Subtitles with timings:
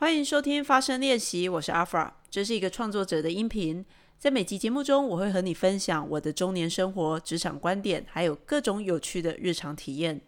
[0.00, 3.84] 欢迎收听发声练习，我是阿 fra，这是一个创作者的音频。
[4.16, 10.20] 在每集节目中，我会和你分享我的中年生活、职场观点，还有各种有趣的日常体验。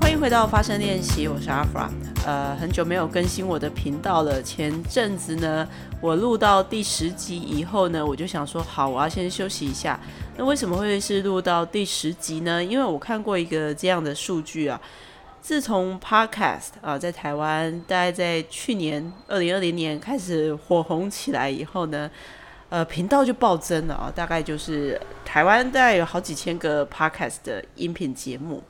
[0.00, 1.90] 欢迎回到发声练习，我是阿 fra。
[2.28, 4.42] 呃，很久没有更新我的频道了。
[4.42, 5.66] 前阵子呢，
[5.98, 9.98] 我录到第十集以后呢，我就想说，好，我要先休息一下。
[10.36, 12.62] 那为什么会是录到第十集呢？
[12.62, 14.78] 因为我看过一个这样的数据啊，
[15.40, 22.10] 自从 Podcast 啊在台湾大概在去年二零二零年开始火红起来以后呢，
[22.68, 28.62] 呃，频道就暴增了啊，大概就是台湾大概有好几千个 Podcast 的音频节目。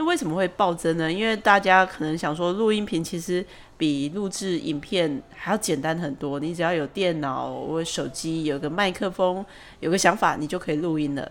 [0.00, 1.12] 那为什么会暴增呢？
[1.12, 3.44] 因为大家可能想说，录音频其实
[3.76, 6.40] 比录制影片还要简单很多。
[6.40, 9.44] 你只要有电脑或手机，有个麦克风，
[9.80, 11.30] 有个想法，你就可以录音了。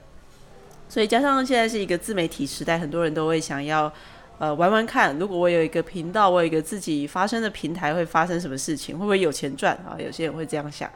[0.88, 3.92] 所以加上现在是一个自媒体时代，很多人都会想要
[4.38, 5.18] 呃玩玩看。
[5.18, 8.96] 如果我有一个频道，我有一个自己发声的平台，会发生什么事情？
[8.96, 9.98] 会不会有钱赚啊？
[9.98, 10.88] 有些人会这样想。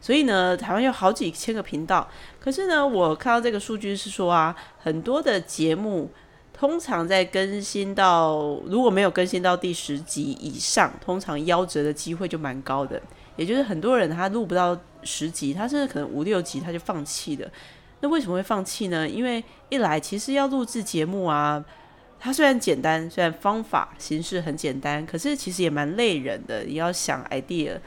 [0.00, 6.08] 所以呢，台湾有好几千个频道，可是呢，我看到这个数据是说啊，很多的节目。
[6.58, 13.00] 通常在更新到如果没有更新到第十集以上，通常夭折的机会就蛮高的。
[13.36, 17.46] 也就是很多人他录不到十集，他甚至可能五六集他就放弃了。
[18.00, 19.06] 那为什么会放弃呢？
[19.06, 21.62] 因为一来其实要录制节目啊，
[22.18, 26.64] 它虽然简单，虽然方法形式很简单，可是其实也蛮累人的。
[26.64, 27.78] 你要想 idea，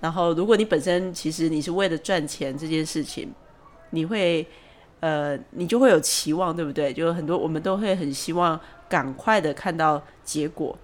[0.00, 3.32] 然后如果你本身其实你是为了赚钱这件事情，
[3.90, 4.44] 你会。
[5.00, 6.92] 呃，你就会有期望，对不对？
[6.92, 8.58] 就很多我们都会很希望
[8.88, 10.76] 赶快的看到结果，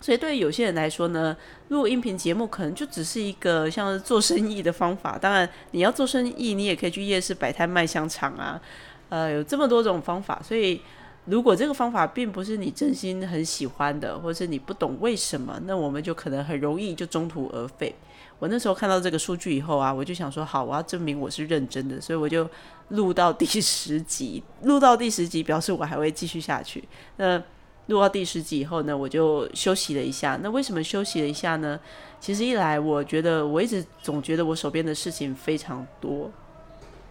[0.00, 1.36] 所以对于有些人来说呢，
[1.68, 5.18] 录音频节目可能就只是一个像是做生意的方法。
[5.18, 8.60] 当然，你要做生意，你也可以去夜市摆摊卖香肠啊，
[9.08, 10.40] 呃，有这么多种方法。
[10.42, 10.80] 所以，
[11.24, 17.94] 如果这个方法并不是你真心很喜欢的，或是你不懂为什么，那我们就可能很容易就中途而废。
[18.38, 22.48] 我那时候看到这个数据以后啊，我就想说，好，我要证明我是认真的，所以我就
[22.90, 24.40] 录到第十集。
[24.62, 26.88] 录到第十集，表示我还会继续下去。
[27.16, 27.42] 那
[27.86, 30.38] 录到第十集以后呢，我就休息了一下。
[30.42, 31.80] 那为什么休息了一下呢？
[32.20, 36.30] 其实一来，我觉得我一直总觉得我手边的事情非常多。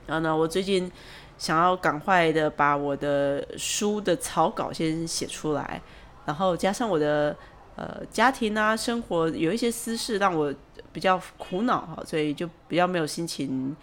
[0.08, 0.90] 然后呢，我最近
[1.38, 5.82] 想要赶快的把我的书的草稿先写出来，
[6.26, 7.36] 然后加上我的
[7.76, 10.54] 呃家庭啊生活有一些私事让我。
[10.92, 13.76] 比较苦恼哈，所以就比较没有心情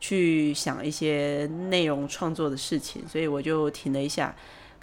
[0.00, 4.34] 去想一些内容创作的事情，所以我就停了一下。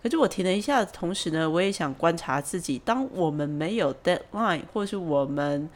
[0.02, 5.68] 可是我停了一下同时呢，我也想观察自己，当我们没有 deadline，或是我们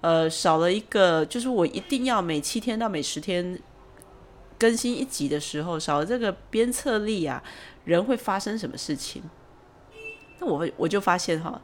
[0.00, 3.58] 呃少了一个，就是我一定要每七天到每十天
[4.58, 7.42] 更新一集的时候，少了这个鞭策力啊，
[7.84, 9.22] 人会发生什么事情？
[10.40, 11.60] 那我我就发现哈。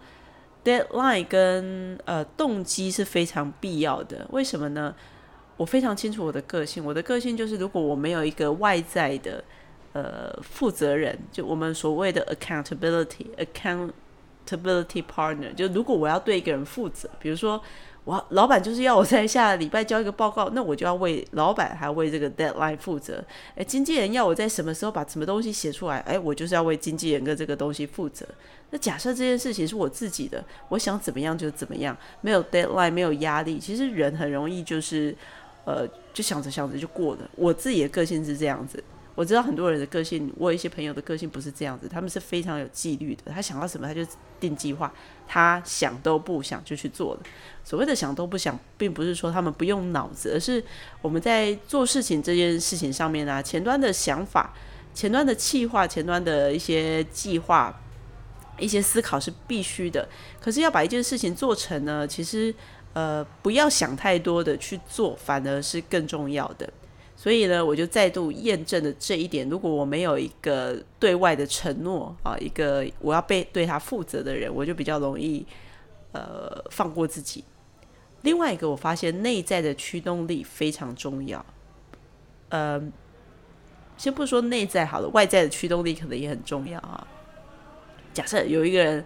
[0.65, 4.95] Deadline 跟呃动机是非常必要的，为什么呢？
[5.57, 9.43] 我非常清楚我的个性，我的个性就是，如果我没有一个外在的
[9.93, 17.61] 呃负责人，就我们所谓的 accountability，accountability partner，就如果我要对一个人负责，比如说。
[18.05, 23.25] 我老板就是要我在下礼拜交一个报告，那我就要为老板还为这个 deadline 负责。
[23.55, 28.27] 诶，经纪人要我在什么时候把什么东西写出来，诶，我就是要为经纪人跟这个东西负责。
[28.69, 35.17] 那假设这件事情是我自己的，我想怎么样就怎么样，没有 deadline，没有压力，其实人很容易就是，
[35.65, 37.31] 呃，就想着想着就过了。
[37.37, 38.83] 我自己的个性是这样子。
[39.17, 43.31] 我知道很多人的个性，我有一些朋友的个性不是这样子，他们是非常有纪律的。
[43.31, 44.05] 他想到什么他就
[44.41, 44.93] 定计划，
[45.29, 47.21] 他想都不想就去做了。
[47.63, 50.61] 所谓的想都不想，并不是说他们不用脑子，而是
[51.01, 54.53] 我们在做事情这件事情上面啊，前端的想法、
[54.93, 57.81] 前端的计划、前端的一些计划、
[58.59, 60.09] 一些思考是必须的。
[60.41, 62.53] 可是要把一件事情做成呢，其实
[62.95, 66.69] 呃不要想太多的去做，反而是更重要的。
[67.17, 69.49] 所以呢，我就再度验证了这一点。
[69.49, 75.47] 如果我没有一个对外的承诺啊，一个我要被对他负责的人，我就比较容易
[76.13, 77.45] 呃放过自己。
[78.23, 81.45] 另外一个，我发现内在的驱动力非常重要。
[82.49, 82.83] 呃，
[83.97, 87.07] 先不说内在好了，外在的驱动力可能也很重要啊。
[88.13, 89.05] 假设有一个人，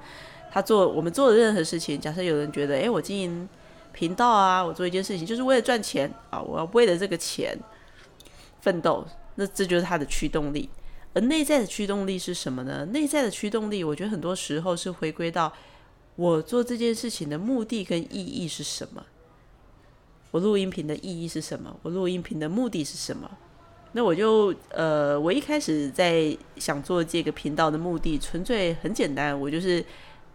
[0.50, 3.49] 他做我们做的任何事情，假设有人觉得，哎，我经营
[3.98, 7.58] 频道啊，我做一件事情就是为了赚钱啊，我要为了这个钱。
[8.60, 9.06] 奋斗，
[9.36, 10.68] 那这就是他的驱动力。
[11.14, 12.84] 而内在的驱动力是什么呢？
[12.86, 15.52] 内在的驱动力，我觉得很多时候是回归到
[16.16, 19.04] 我做这件事情的目的跟意义是什么。
[20.32, 21.74] 我录音频的意义是什么？
[21.82, 23.30] 我录音频的目的是什么？
[23.92, 29.82] 那我就呃，我一开始在想做这个频道的目的，纯粹很简单，我就是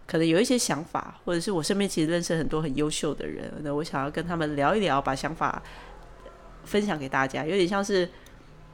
[0.06, 5.62] 可能有一些想法，或者是我身边其实认识很多很优秀的人，那我想要跟他们聊一聊，把想法
[6.64, 8.08] 分享给大家，有点像是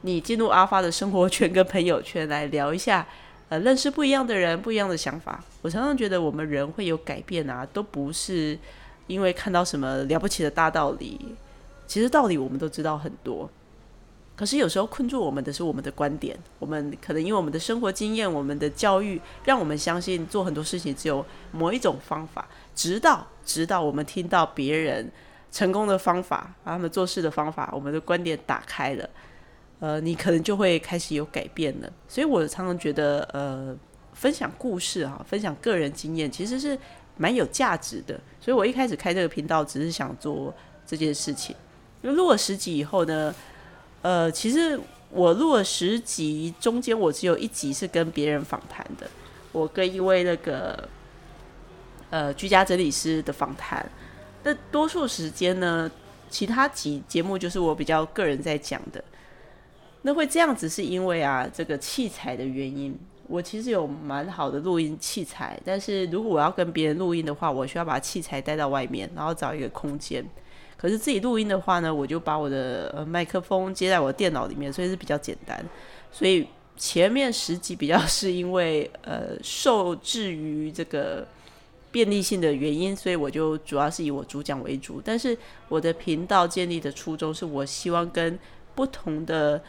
[0.01, 3.07] 你进入阿发的生活圈跟朋友圈来聊一下，
[3.49, 5.43] 呃，认识不一样的人，不一样的想法。
[5.61, 8.57] 我常常觉得我们人会有改变啊，都不是
[9.07, 11.35] 因为看到什么了不起的大道理，
[11.87, 13.49] 其实道理我们都知道很多。
[14.41, 22.47] 可是有时候困住我们的是我们的观点，我们可能因为我们的生活经验、我们的教育，让我们相信做很多事情只有某一种方法。
[22.73, 25.11] 直到直到我们听到别人
[25.51, 29.07] 成功的方法，他们做事的方法，我们的观点打开了，
[29.79, 31.93] 呃，你可能就会开始有改变了。
[32.07, 33.77] 所以我常常觉得，呃，
[34.13, 36.75] 分享故事啊，分享个人经验，其实是
[37.15, 38.19] 蛮有价值的。
[38.39, 40.51] 所以我一开始开这个频道，只是想做
[40.83, 41.55] 这件事情。
[42.01, 43.31] 因为录了十集以后呢。
[44.01, 49.09] 呃，其实我录了十集，中间我只有一集是跟别人访谈的，
[49.51, 50.87] 我跟一位那个
[52.09, 53.85] 呃居家整理师的访谈。
[54.43, 55.89] 那多数时间呢，
[56.29, 59.03] 其他集节目就是我比较个人在讲的。
[60.01, 62.97] 那会这样子是因为啊，这个器材的原因。
[63.27, 70.25] 我其实有蛮好的录音器材，但是如果我要跟别人录音的话，我需要把器材带到外面，然后找一个空间。
[70.81, 75.63] 可是自己录音的话呢，我就把我的呃麦克风接在我的电脑里面，所以是比较简单。
[76.11, 81.27] 所以前面十集比较是因为呃受制于这个
[81.91, 84.99] 便利性的原因，所以我就主要是以我主讲为主。
[85.05, 85.37] 但是
[85.69, 88.39] 我的频道建立的初衷是我希望跟
[88.73, 89.61] 不同的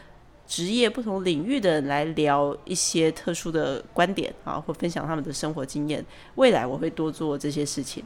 [0.47, 6.03] 职业、不同领域的人来聊一些特殊的观点啊，或分享他们的生活经验。
[6.33, 8.03] 未来我会多做这些事情。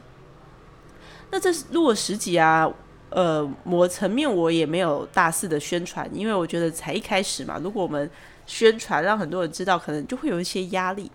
[1.31, 2.69] 那这是录了十集啊。
[3.09, 7.59] 呃，某层面我也没有大肆的宣传，因为我觉得才一开始嘛。
[7.63, 8.09] 如果我们
[8.45, 11.09] 宣传让很多人知道，可能就会有一些压力。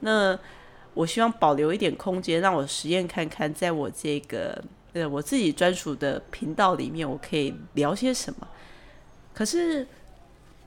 [0.00, 0.38] 那
[0.94, 4.62] 我希望保留一点空间，让我实验看看，在我这个
[4.92, 8.46] 呃我自己专属的频道里面，我可以聊些什么。
[9.32, 9.86] 可是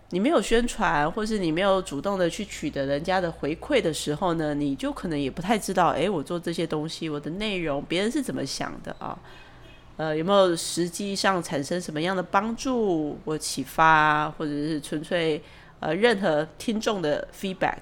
[0.10, 9.18] 你没有宣传，或是你没有主动的去取得人家的回馈的时候呢，你就可能也不太知道，诶，我做这些东西，我的内容别人是怎么想的啊？
[10.02, 15.40] 呃，有没有实际上产生什么样的帮助或启发，或者是纯粹
[15.80, 17.78] 呃任何听众的 feedback？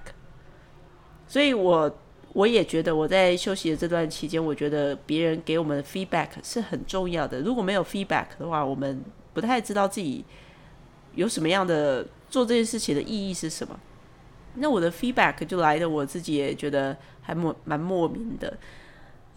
[1.25, 1.98] 所以，我
[2.33, 7.39] 我也觉得我在休息的这段期间，我觉得别人给我们的 feedback 是很重要的。
[7.39, 9.01] 如果没有 feedback 的话，我们
[9.33, 10.25] 不太知道自己
[11.16, 13.80] 有什么样的做这件事情的意义是什么。
[14.56, 18.57] 那我的 feedback 就来的，我自己也觉得还莫蛮莫名的。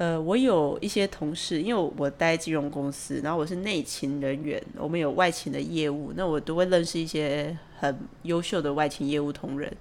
[0.02, 9.72] 呃，我有一些同事，因为我待金融公司，然后我是内勤人员，我们有外勤的业务，那我都会认识一些很优秀的外勤业务同仁。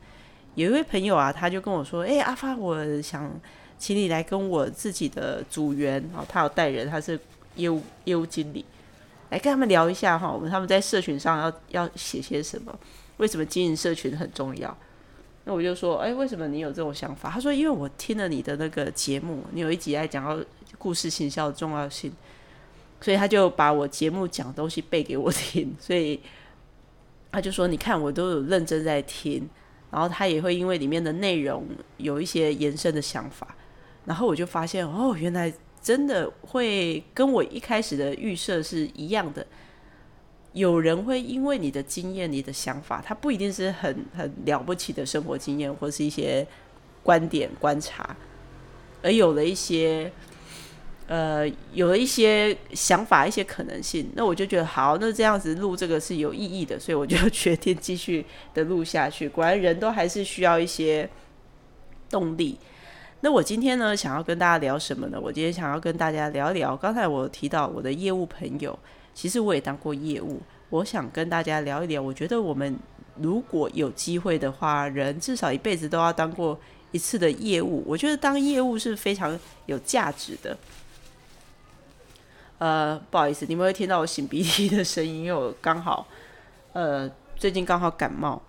[0.54, 3.32] 有一位朋友啊，他就跟我说：“哎，阿发，我想
[3.80, 7.20] 请你来跟我自己的组员，哦，他有带人，他是
[7.56, 8.64] 业务业务经理，
[9.32, 12.80] 来跟他们聊一下哈，我们他们在社群上要要写些什么？
[13.18, 14.78] 为什么经营社群很重要？”
[15.44, 17.30] 那我就说，哎，为什么你有这种想法？
[17.30, 20.44] 他说，因为我听了你的那个节目，你有一集在讲到
[20.78, 22.12] 故事行销的重要性，
[23.00, 25.76] 所以他就把我节目讲东西背给我听。
[25.82, 26.20] 所以
[27.32, 29.50] 他就说，你看我都有认真在听，
[29.90, 31.66] 然后他也会因为里面的内容
[31.98, 33.56] 有一些延伸的想法，
[34.06, 39.46] 然后我就发现，哦，原来真的会跟我一开始的预设是一样的。
[40.54, 46.46] 有人会因为你的经验、你的想法，他不一定是很很了不起的生活经验，或是一些
[47.02, 48.16] 观点观察，
[49.02, 50.12] 而有了一些
[51.08, 54.10] 呃，有了一些想法、一些可能性。
[54.14, 59.30] 那我就觉得好，那这样子录这个是有意义的，所以我就决定继续的录下去。
[59.30, 61.10] 果然，人都还是需要一些
[62.10, 62.58] 动力。
[63.22, 65.20] 那我今天呢，想要跟大家聊什么呢？
[65.22, 68.78] 我今天想要跟大家聊聊，刚才我提到我的业务朋友。
[69.14, 72.02] 其实我也当过业务，我想跟大家聊一聊。
[72.02, 72.78] 我觉得我们
[73.18, 76.60] 如果有机会的话，人至少一辈子都要当过
[76.92, 77.84] 一次的业务。
[77.86, 80.58] 我觉得当业务是非常有价值的。
[82.58, 86.08] 呃，不好意思，你们会听到我擤鼻涕的声音，因为我刚好
[86.74, 88.42] 呃最近刚好感冒。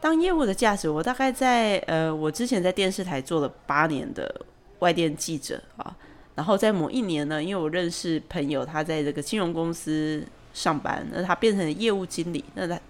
[0.00, 4.42] 当业务的价值，我大概在呃我之前在电视台做了八年的
[4.78, 5.96] 外电记者啊。
[6.40, 12.42] 然后在某一年呢，因为我认识朋友，他在这个金融公司上班，那他变成了业务经理。
[12.54, 12.80] 那他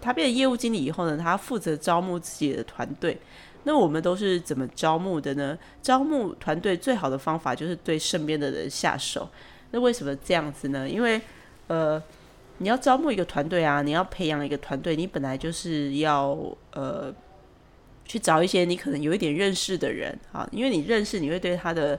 [0.00, 3.16] 他变成业务经理以后呢，他负责招募自己的团队。
[3.62, 5.56] 那我们都是怎么招募的呢？
[5.80, 9.28] 招募团队最好的方法就是对身边的人下手。
[9.70, 10.88] 那为什么这样子呢？
[10.88, 11.20] 因为
[11.68, 12.02] 呃，
[12.58, 16.36] 你要招募一个团队啊，你要培养一个团队，你本来就是要
[16.72, 17.14] 呃
[18.04, 21.96] 去找一些你可能有一点认识的人啊，因为你认识，你会对他的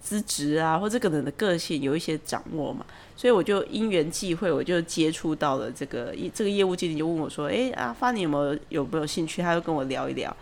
[0.00, 2.84] 资质啊或这个人的个性有一些掌握嘛。
[3.16, 10.36] 所以我就因缘际会，我就接触到了这个这个业务经理，就问我说：“诶，阿发，你有没有有没有兴趣？”他就跟我聊一聊。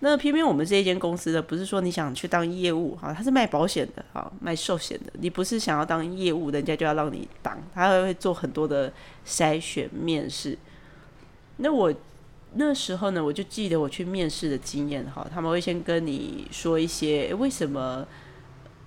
[0.00, 5.12] 那偏偏我们这一间公司的不是说你想去当业务哈，他是卖保险的哈，卖寿险的。
[5.14, 8.92] 你不是想要当业务，人家就要让你当，他会做很多的
[9.26, 10.56] 筛选面试。
[11.56, 11.92] 那我
[12.54, 18.06] 那时候呢，我就记得我去面试的经验哈，他们会先跟你说一些为什么，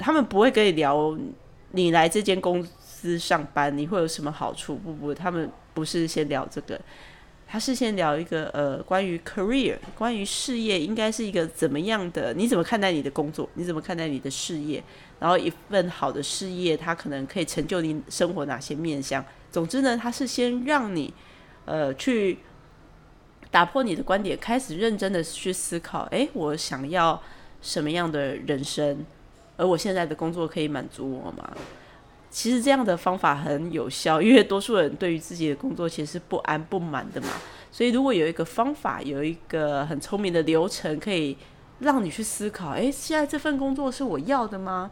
[0.01, 1.17] 他们不会跟你聊
[1.71, 6.79] 你来这间公司上班你会有什么好处，不不，他们不是先聊这个。
[7.47, 12.33] 他是先聊一个呃，关于 career，关于事业应该是一个怎么样的？
[12.33, 13.49] 你怎么看待你的工作？
[13.55, 14.81] 你怎么看待你的事业？
[15.19, 19.21] 然后一份好的事业，它可能可以成就你生活哪些面向？
[19.51, 21.13] 总之呢，他是先让你
[21.65, 22.37] 呃去
[23.49, 26.03] 打破你的观点，开始认真的去思考。
[26.11, 27.21] 诶，我想要
[27.61, 29.05] 什么样的人生？
[29.61, 31.51] 而我现在的工作可以满足我吗？
[32.31, 37.27] 其实这样的方法很有效，因为多数人对于自己的工作其实是不安不满的嘛。
[37.71, 41.37] 所以如果有一个方法，有一个很聪明的流程，可以
[41.79, 44.89] 让你去思考：诶，现在这份工作是我要的吗？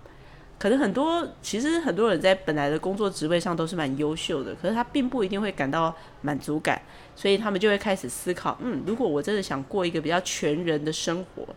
[0.59, 6.81] 可能很多，其实很多人在本来的工作职位上都是蛮优秀的，可是他并不一定会感到满足感，
[7.15, 11.47] 所以他们就会开始思考：嗯，如果我真的想过一个比较全人的生活，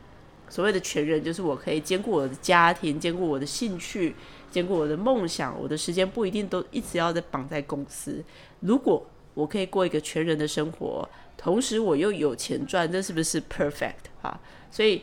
[0.53, 4.15] 所谓的全人就是我可以兼顾我的家庭，兼顾我的兴趣。
[4.51, 8.23] 兼顾我的梦想，我的时间不一定都一直要在绑在公司。
[8.61, 14.39] 如果我可以过一个全人的生活，同时我又有钱赚，这是不是 perfect 啊？
[14.71, 15.01] 所以，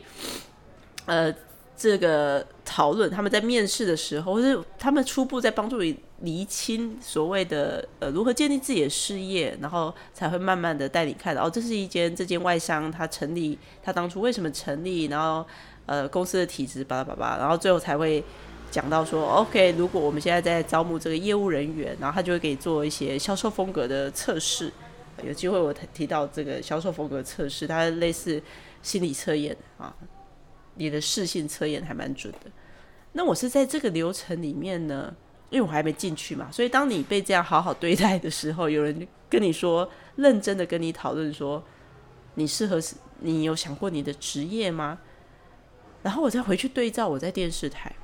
[1.06, 1.34] 呃，
[1.80, 15.46] 这个讨论他们在面试的时候，或是他们初步在帮助你厘清所谓的呃如何建立自己的事业，然后才会慢慢的带你看到哦，这是一间这间外商，它成立，它当初为什么成立，然后
[15.86, 18.22] 呃公司的体制，巴拉巴拉，然后最后才会。
[18.70, 24.72] 讲到说，OK，如果我们现在在招募这个业务人员，然后他就会给你做一些销售风格的测试。
[25.24, 28.40] 有机会我提到这个销售风格测试，它类似
[28.80, 29.92] 心理测验啊，
[30.80, 32.50] 你的视性测验还蛮准的。
[33.12, 35.14] 那我是在这个流程里面呢，
[35.50, 41.62] 因为我还没进去嘛，所以当你被这样好好对待的时候，有人跟你说，认真的跟你讨论说，
[42.36, 42.80] 你适合，
[43.18, 44.98] 你有想过你的职业吗？
[46.02, 47.94] 然后我再回去对照我在电视台。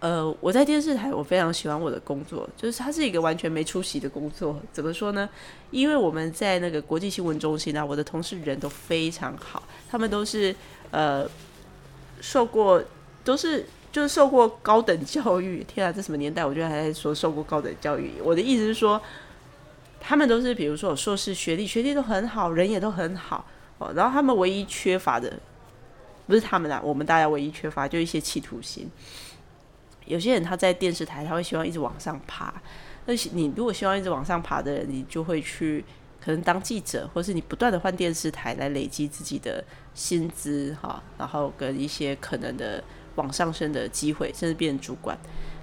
[0.00, 4.60] 呃，我在电视台，我非常喜欢我的工作，就是它是一个完全没出息的工作。
[4.72, 5.30] 怎么说呢？
[5.70, 10.52] 因为我们在那个国际新闻中心啊，我的同事人都非常好，他们都是
[10.90, 11.24] 呃
[12.22, 12.82] 受过，
[13.24, 15.62] 都是就是受过高等教育。
[15.64, 16.46] 天啊，这什么年代？
[16.46, 18.12] 我觉得还在说受过高等教育。
[18.22, 19.02] 我的意思是说，
[20.00, 23.44] 他们都是比如说有硕士学历，学历都很好，人也都很好
[23.78, 23.92] 哦。
[23.96, 25.36] 然后他们唯一缺乏的，
[26.28, 28.88] 不是他们啊，我们大家唯一缺乏就一些企图心。
[30.06, 32.54] 有些人他在电视台，他会希望一直往上爬。
[33.06, 35.84] 那你如果希望一直往上爬的人，你就会去
[36.24, 42.82] 可能当记者，或是你不断的换电视台来累积自己的薪资哈，然后跟一些可能的
[43.14, 45.16] 往上升的机会，甚至变主管。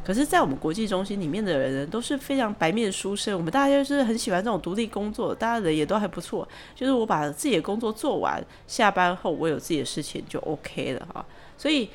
[0.05, 6.47] 可是，在我们国际中心里面的人呢都是非常白面书生，我们大家就是很喜欢这种独立工作，大家人也都还不错。
[6.73, 11.25] 就是我把自己的工作做完，下班后我有自己的事情就 OK 了哈。
[11.57, 11.89] 所以，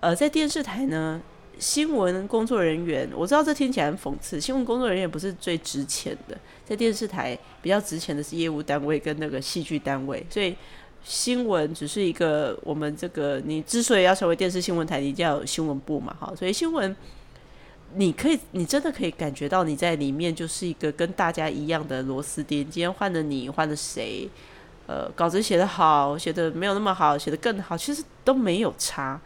[0.00, 1.20] 呃，在电视台呢。
[1.60, 4.40] 新闻工作人员，我知道这听起来很讽刺。
[4.40, 10.54] 新闻工作人员不是最值钱的，在电视台比较值钱的是业务单位跟那个戏剧单位，所以
[11.02, 16.32] 新闻只是一个我们这个你之所以要成为电视新闻台，你就要有新闻部嘛，哈。
[16.36, 16.94] 所以新闻
[17.94, 22.62] 你可以，你真的可以感觉到你在里面就是一个跟大家一样的螺丝钉。
[22.68, 24.28] 今天换了你，换了谁？
[24.86, 29.20] 呃，稿子写的好，写的没有那么好，写的更好，其实都没有差。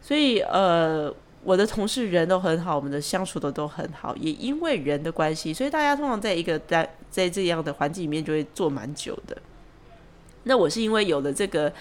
[0.00, 1.14] 所以呃。
[1.44, 9.36] 我的同事人都很好，我们的相处的都很好，也因为人的关系，所以大家通常在一个在在这样的环境里面就会做蛮久的。
[10.44, 11.72] 那我是因为有了这个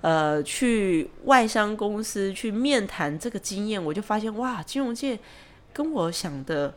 [0.00, 5.18] 呃去外商公司去面谈这个经验，我就发现哇，金融界
[5.72, 6.72] 跟我想的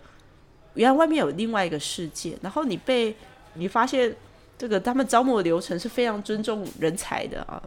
[0.73, 2.37] 原来外面有另外一个世界。
[2.41, 3.15] 然后你被
[3.53, 4.15] 你发现
[4.57, 7.61] 这个他们招募的流程是非常尊重人才的啊，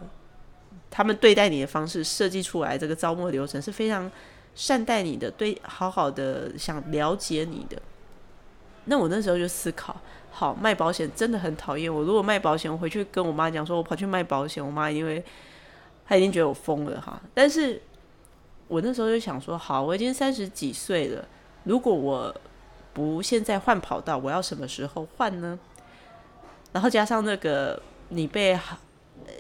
[0.90, 4.11] 他们对待你的方式设计出来这个招募流程是非常。
[4.54, 7.83] 善待你的，对，好好的想了解你的。
[8.85, 9.99] 那我那时候就思考，
[10.33, 11.93] 好卖保险真的很讨厌。
[11.93, 15.23] 我如果卖保险，我回去跟我妈讲说，我跑去卖保险，我妈因为
[16.07, 17.21] 她已经觉得我疯了哈。
[17.35, 17.81] 但是
[18.67, 21.25] 我那时候就想说，好，我已经三十几岁了，
[21.65, 22.35] 如果我
[22.93, 25.59] 不现在换跑道，我要什么时候换呢？
[26.73, 28.59] 然后加上那个你被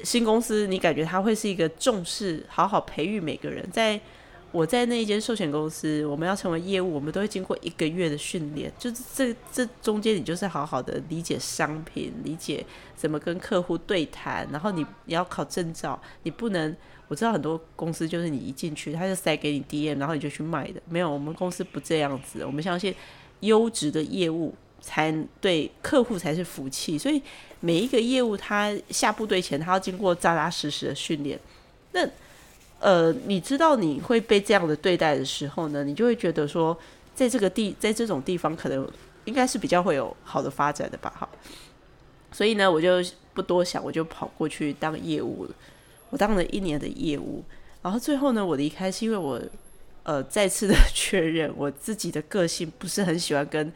[0.04, 3.68] 新公司，你感觉他会是一个重视好好培育每个人。
[3.70, 3.98] 在
[4.52, 8.70] 我在那一间寿险公司，我们要成为业务，我们都会经过一个月的训练。
[8.78, 16.76] 就是这这中间，你就是好好的理解商品，理解怎么跟客户对谈，然后你你要考证照，你不能。
[17.08, 20.80] 我知道很多公司就是你一进去，他就塞给你 DM，然后你就去卖的。
[20.88, 22.42] 没有，我们公司不这样子。
[22.42, 22.94] 我们相信
[23.40, 27.20] 优质的业务才对客户才是福气，所以
[27.60, 31.38] 每一个业务他下部队前，他要经过扎扎实实的训练。
[31.92, 32.08] 那
[32.82, 36.76] 呃，你知道你会被这样的对待的时候呢，你就会觉得说，
[37.14, 38.86] 在这个地，在这种地方，可能
[39.24, 41.14] 应该是比较会有好的发展的吧？
[41.16, 41.28] 哈。
[42.32, 45.50] 所以呢，我就不多想，我就跑过去当业务了。
[46.10, 47.44] 我当了一年的业务，
[47.82, 49.40] 然后最后呢，我离开是因为我，
[50.02, 53.72] 呃，再次的确认我自己的个性不是很喜欢跟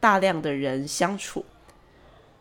[0.00, 1.44] 大量的人相处，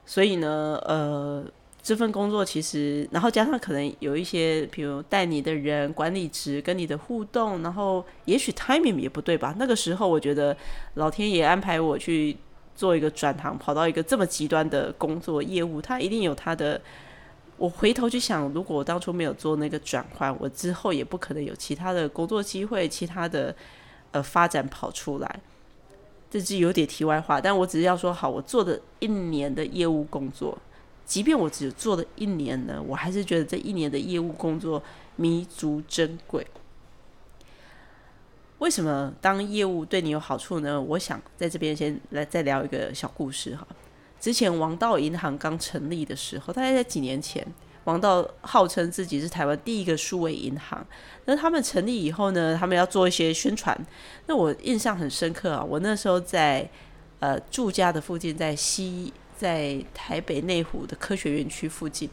[0.05, 1.46] 所以呢，呃，
[1.84, 9.56] 这份工作其实，然后加上可能有一些，比如带你的人、管理职跟你的互动，然后也许 timing 也不对吧？
[9.58, 10.56] 那个时候我觉得
[10.94, 12.38] 老天爷安排我去
[12.76, 16.80] 做一个转行，跑到一个这么极端的工作业务，他一定有他的。
[17.58, 23.56] 我回头去想，如果我当初没有做那个转换，我之后也不可能有其他的工作机会、其他的
[24.14, 25.40] 呃发展跑出来。
[26.32, 30.58] 这是有点题外话，但我只是要说，好，我做的一年的业务工作，
[31.12, 34.82] 即便我只做了一年呢，我还是觉得这一年的业务工作
[35.18, 36.48] 弥足珍贵。
[38.60, 40.80] 为什么当业务对你有好处呢？
[40.82, 43.68] 我想在这边先来再聊一个小故事哈。
[44.22, 47.46] 之前王道银行刚成立的时候，大概在几年前，
[47.84, 50.88] 王道号称自己是台湾第一个数位银行。
[51.25, 53.77] 那他们成立以后呢，他们要做一些宣传。
[54.27, 56.70] 那我印象很深刻啊，我那时候在
[57.20, 62.07] 呃住家的附近，在西在台北内湖的科学园区附近。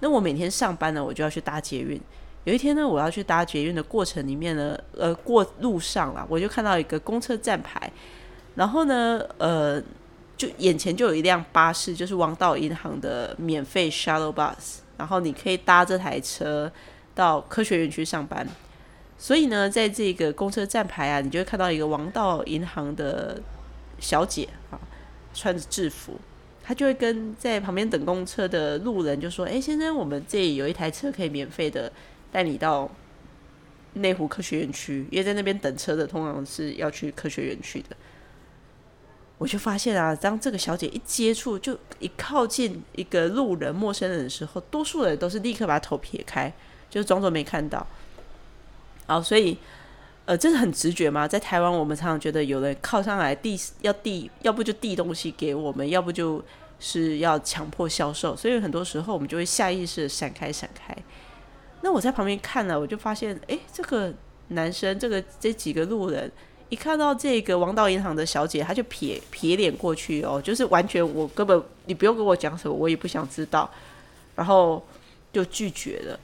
[0.00, 2.00] 那我每天上班呢，我就要去搭捷运。
[2.42, 7.92] 有一天呢，我要去搭捷运的过程里面呢，呃，过路上了，我就看到一个公车站牌，
[8.56, 9.82] 然后呢，呃。
[10.34, 16.72] 就眼前就有一辆巴士，就是王道银行的免费 shuttle bus，然后你可以搭这台车
[17.14, 18.44] 到科学园区上班。
[19.16, 23.40] 所以呢，在这个公车站牌啊，你就会看到一个王道银行的
[24.00, 24.80] 小姐啊，
[25.32, 26.18] 穿着制服，
[26.62, 31.92] 他就会跟在旁边等公车的路人就说：“哎，先生，我们这里有一台车可以免费的
[32.30, 32.90] 带你到
[33.94, 37.96] 内湖科学园区，因为在那边等车的通常是要去科学园区的。”
[39.38, 46.52] 我就发现啊，当这个小姐一接触，就一靠近一个路人、陌生人的时候，多数人都是立刻把头撇开，
[46.88, 47.84] 就装作没看到。
[49.06, 49.58] 好，所以，
[50.32, 51.28] 呃，这是很直觉吗？
[51.28, 56.42] 在台湾，我们常常觉得有人靠上来递要递，要不就递东西给我们，要不就
[56.80, 60.96] 是要强迫销售，所以很多时候我们就会下意识的闪开、闪开。
[61.82, 64.10] 那我在旁边看了，我就发现，哎，这个
[64.48, 66.32] 男生，这个这几个路人。
[66.70, 73.70] 一看到这个王道银行的小姐，她就撇撇脸过去哦，就是完全我根本你不用跟我讲什么，我也不想知道，
[74.34, 74.82] 然后
[75.30, 76.18] 就拒绝了。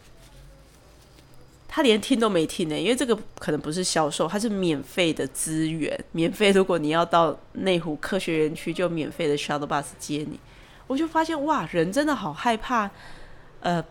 [1.69, 6.51] 他连听都没听呢，因为这个可能不是销售，它是免费的资源，免费。
[6.51, 10.41] 如果你要到内湖科学园区，就免费的 shuttle bus 接你。
[10.87, 12.91] 我就发现哇，人真的好害怕，
[13.61, 13.85] 呃，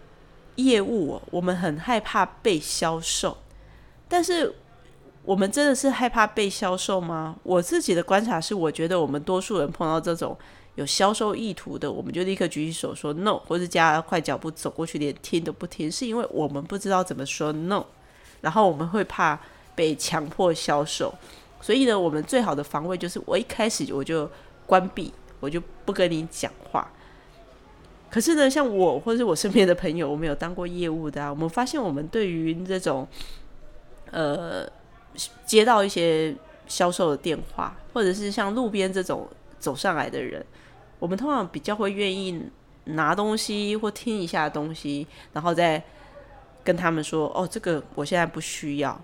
[0.56, 3.38] 业务，我们很害怕被销售，
[4.10, 4.54] 但是。
[5.28, 7.36] 我们真的是害怕被销售吗？
[7.44, 10.38] 我自己的观察是，我觉得我们多数人碰到这种
[10.78, 17.84] 有销售意图的，我们就立刻举起手说 no，或者加快脚步走过去，连听都不听，是因为我们不知道怎么说 no，
[18.42, 19.40] 然后我们会怕
[19.76, 21.13] 被强迫销售，
[21.62, 24.30] 所以呢，我们最好的防卫就是我一开始我就
[24.66, 26.90] 关闭，我就不跟你讲话。
[28.10, 33.08] 可是呢，像我或者是我身边的朋友，我们有当过业务的啊，我们发现我们对于这种
[34.12, 34.68] 呃。
[35.48, 36.36] 接到一些
[36.68, 40.46] 销售的电话，或者是像路边这种走上来的人，
[40.99, 42.41] 我们通常比较会愿意
[42.86, 45.81] 拿东西或听一下东西，然后再
[46.63, 48.99] 跟他们说：“哦，这个我现在不需要。”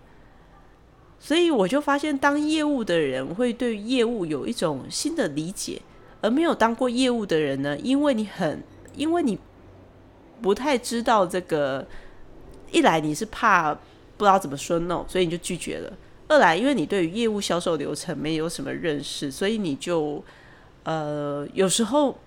[1.20, 5.82] 所以我就发现，当业务的人会对业务有一种新的理解，
[6.22, 8.64] 而没有当过业务的人呢，因为你很，
[8.96, 9.38] 因为你
[10.42, 11.88] 不太知道这个，
[12.72, 13.78] 一来你是怕。
[14.16, 15.92] 不知道怎么说 no，所以你就拒绝了。
[16.28, 20.24] 二来，因为你对于业务销售流程没有什么认识，所以你就
[20.84, 22.18] 呃有时候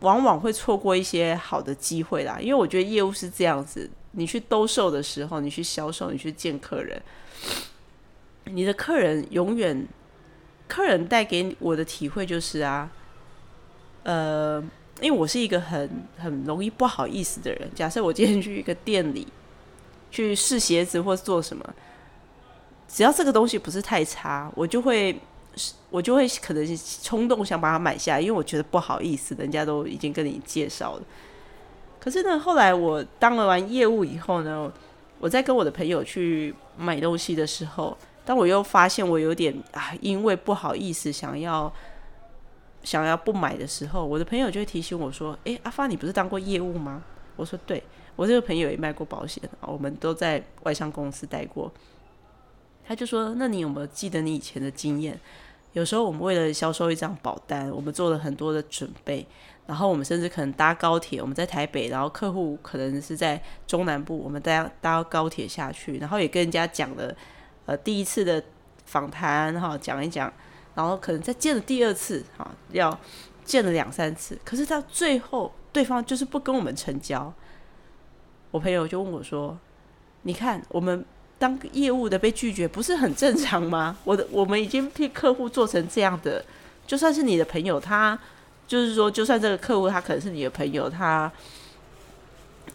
[0.00, 2.38] 往往会错过一些好的机会啦。
[2.40, 7.00] 因为我觉得业务是这样子，你去兜售的时候，你去销售，你去见客人，
[8.44, 9.86] 你的客人永远
[10.66, 12.90] 客人带给我的体会就是啊，
[14.04, 14.60] 呃，
[15.00, 17.70] 因为我是一个很很容易不好意思的人。
[17.74, 19.28] 假设我今天去一个店里
[20.10, 21.74] 去试鞋子或做什么，
[22.88, 25.18] 只要这个东西不是太差，我就会
[25.90, 31.02] 我就会可能冲动想把它买下，因为我觉得不好意思，人家都已经跟你介绍了。
[32.00, 34.72] 可是呢，后来我当了完业务以后呢，
[35.20, 37.96] 我在跟我的朋友去买东西的时候。
[38.24, 41.72] 当我又发现我有点啊，因为不好意思想要
[42.84, 47.02] 想要不买的时候，我的朋友就会提醒我说：“诶，阿发，你不是当过业务吗？”
[47.34, 47.82] 我说：“对，
[48.14, 51.68] 我这个朋友也卖过保险，我们都在外商公司待过。”
[52.86, 55.18] 他就说：“那你有没有记得你以前的经验？
[55.72, 59.26] 有时候我们为了销售一张保单，我们做了很多的准备，
[59.66, 67.14] 然后我们甚至可能搭高铁，我们在台北，然后客户可能是在中南部，我们搭搭高铁下去，然后也跟人家讲了。”
[67.64, 68.42] 呃，第一次的
[68.86, 70.30] 访谈哈，讲一讲，
[70.74, 72.98] 然后可能再见了第二次哈，要
[73.44, 77.32] 见了两三次，可是到最后对方就是不跟我们成交。
[78.50, 79.56] 我朋友就问我说
[80.22, 81.04] ：“你看，我们
[81.42, 83.96] 当业务的被拒绝不是很正常吗？
[84.04, 86.44] 我的我们已经替客户做成这样的，
[86.86, 88.16] 就算是你的朋友，他
[88.68, 91.30] 就是说，就算这个客户他可能是你的朋友，他。”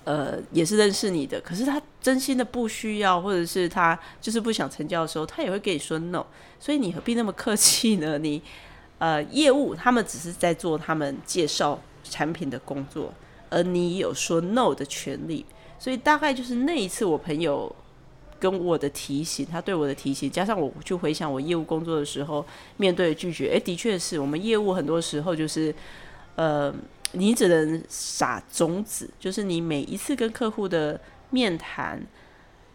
[0.03, 6.25] 呃，也是认识你的，可是他真心的不需要，或者是他就是不想成交的时候，他也会跟你说 no。
[6.59, 8.17] 所以你何必那么客气呢？
[8.17, 8.41] 你
[8.99, 13.13] 呃，业务他们只是在做他们介绍产品的工作，
[13.49, 15.45] 而你有说 no 的权利。
[15.77, 17.73] 所以大概就是那一次，我朋友
[18.39, 22.45] 跟我的提醒，他对我的提醒，加上我去回想我业务工作的时候
[22.77, 25.73] 面对拒绝，诶，的确是我们业务很多时候就是
[26.35, 26.73] 呃。
[27.13, 32.05] 你只能撒种子，就是你每一次跟客户的面谈，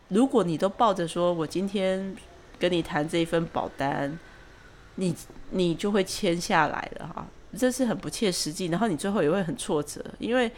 [0.09, 2.17] 如果你都抱着说我今天
[2.59, 4.19] 跟你谈这一份保单，
[4.95, 5.15] 你
[5.51, 7.27] 你就会签下来了哈，
[7.59, 10.51] 这是很不切实际，然后你最后也会很挫折，因为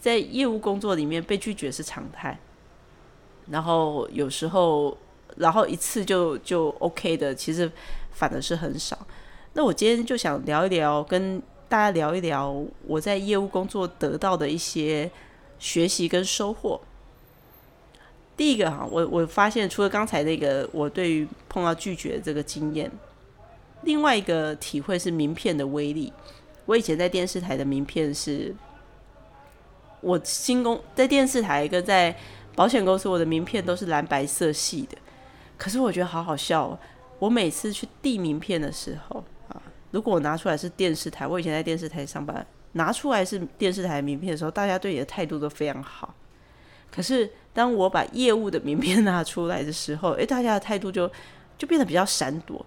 [0.00, 2.40] 在业务工作里面被拒绝是常态，
[3.50, 4.96] 然后有时候
[5.36, 7.70] 然后一次就就 OK 的，其实
[8.12, 8.98] 反而是很少。
[9.52, 11.42] 那我今天就想聊一聊跟。
[11.70, 15.10] 大家聊一聊我在业务工作得到的一些
[15.58, 16.80] 学习跟收获。
[18.38, 22.90] 第一个哈，我我发现除了刚才那个我对于碰到拒绝这个经验，
[23.82, 26.10] 另外一个体会是名片的威力。
[26.64, 28.56] 我以前在电视台的名片是，
[30.00, 32.16] 我新工在电视台跟在
[32.58, 34.98] 保险公司，我的名片都是蓝白色系的。
[35.56, 36.78] 可是我觉得好好笑哦，
[37.20, 39.62] 我每次去递名片的时候啊。
[39.92, 46.12] 如果我拿出来是电视台，我以前在电视台上班，拿出来是电视台名片的时候，大家对你的态度都非常好。
[46.90, 51.08] 可是当我把业务的名片 拿出来的时候，诶，大家的态度就
[51.56, 52.66] 就变得比较闪躲。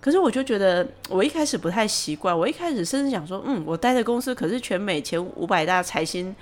[0.00, 2.38] 可是我就觉得，我一开始不太习惯。
[2.38, 6.32] 我一开始甚至想说，嗯，我待的公司可是全美前五百大财新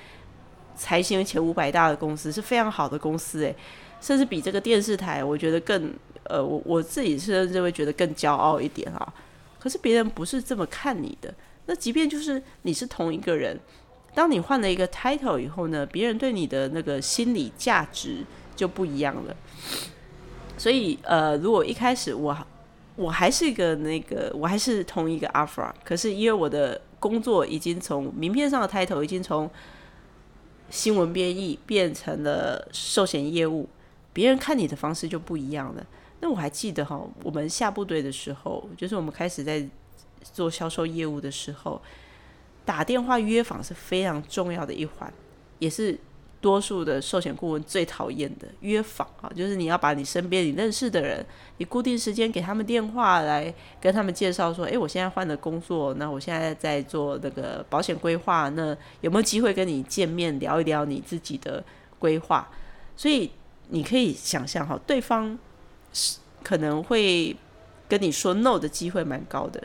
[0.77, 3.55] 财新前五百大的公司，是非常好的公司，诶，
[4.01, 5.93] 甚至比这个电视台，我觉得更
[6.25, 9.15] 呃，我我自己是认为觉得更骄傲一点哈。
[9.59, 11.33] 可是别人不是这么看你的。
[11.67, 13.59] 那即便就是你是同一个人，
[14.15, 18.25] 当你换了一个 title 以后呢，别人对你的那个心理价值
[18.57, 19.37] 就不一样了。
[20.59, 22.37] 所以呃，如果一开始我
[22.97, 29.49] 我还是一个那个，我还是同一个 Alpha，可是因为我的工作已经从名片上的 title 已经从
[30.73, 33.69] 新闻编译变成了寿险业务，
[34.11, 35.87] 别人看你的方式就不一样了。
[36.21, 39.69] 那我还记得哈，我们下部队的时候，就是我们开始在
[40.23, 41.79] 做销售业务的时候，
[42.65, 45.13] 打电话约访是非常重要的一环，
[45.59, 45.99] 也是
[46.43, 51.25] 多数的寿险顾问最讨厌的约访啊，就是你要把你身边你认识的人，
[51.57, 61.65] 你固定时间给他们电话来跟他们介绍说，诶，我现在换了工作，那我现在在做那个保险规划，那有没有机会跟你见面聊一聊你自己的
[61.99, 62.47] 规划？
[62.97, 63.31] 所以
[63.69, 65.39] 你可以想象哈，对方。
[65.95, 67.37] 是可能会
[67.87, 69.63] 跟你说 no 的机会蛮高的，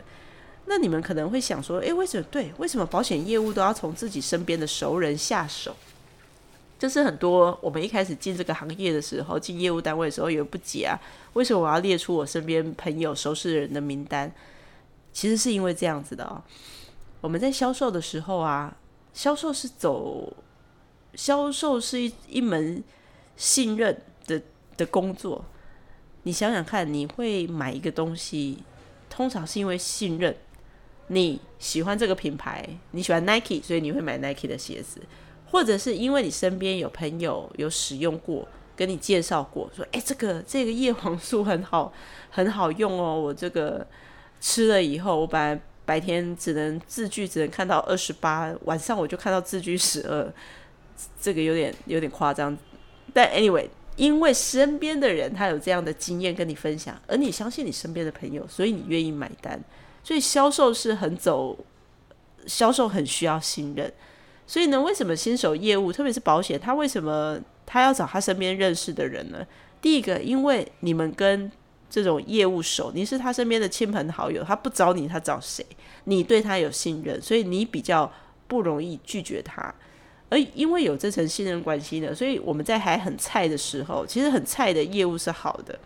[0.66, 2.52] 那你们可能会想说，诶，为什么对？
[2.58, 5.74] 为什么保险业务都要从自己身边的熟人下手？
[6.78, 10.94] 就是很多我们一开始进这个行业的时候，进业务单位的时候有不解啊，
[11.32, 14.32] 为什么我要列出我身边朋友熟识人的名单？
[15.12, 16.40] 其实是因为这样子的哦，
[17.20, 18.76] 我们在销售的时候啊，
[19.12, 20.32] 销售是走，
[21.14, 22.84] 销售是一一门
[23.36, 24.40] 信任的
[24.76, 25.44] 的工作。
[26.22, 28.58] 你想想看，你会买一个东西，
[29.10, 30.36] 通常是因为信任，
[31.08, 35.00] 你喜欢这个品牌，你喜欢 Nike，所以你会买 Nike 的鞋子，
[35.50, 41.92] 或者是因为你身边有朋友有使用过，跟你介绍过，说，哎，这个这个叶黄素很好，
[42.30, 43.86] 很好用哦，我这个
[44.40, 50.32] 吃了以后，我本来白天只能字句只能看到二十八，晚上我就看到字句十二，
[51.20, 52.56] 这个有点有点夸张。
[53.14, 59.58] 但 anyway，因为身边的人他有这样的经验跟你分享，而你相信你身边的朋友，所以你愿意买单。
[60.04, 61.56] 所以销售是很走，
[62.46, 63.92] 销售很需要信任。
[64.48, 69.46] 所以呢，为什么新手业务，特别是保险，他为什么他要找他身边认识的人呢？
[69.82, 71.52] 第一个，因为你们跟
[71.90, 75.62] 这种业务手，你是他身边的亲朋好友，他不找你，他找谁？
[76.04, 78.10] 你对他有信任，所以你比较
[78.46, 79.72] 不容易拒绝他。
[80.30, 85.78] 而因为有这层信任关系呢，所以我们在还很菜的时候，其实很菜的业务是好的，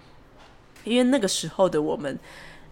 [0.84, 2.16] 因为那个时候的我们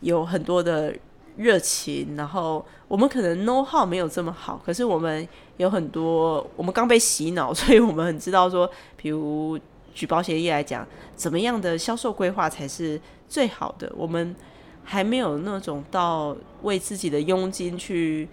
[0.03, 0.95] 有很多的。
[1.41, 5.27] 热情，然后我们可能 know how 没有这么好，可是我们
[5.57, 9.59] 有很多，我们刚被洗脑， 所以我们很知道说，比如
[9.95, 13.91] 举保险业来讲，怎么样的销售规划才是最好的。
[13.97, 14.37] 我们
[14.85, 18.29] 还没有那种到为自己的佣金去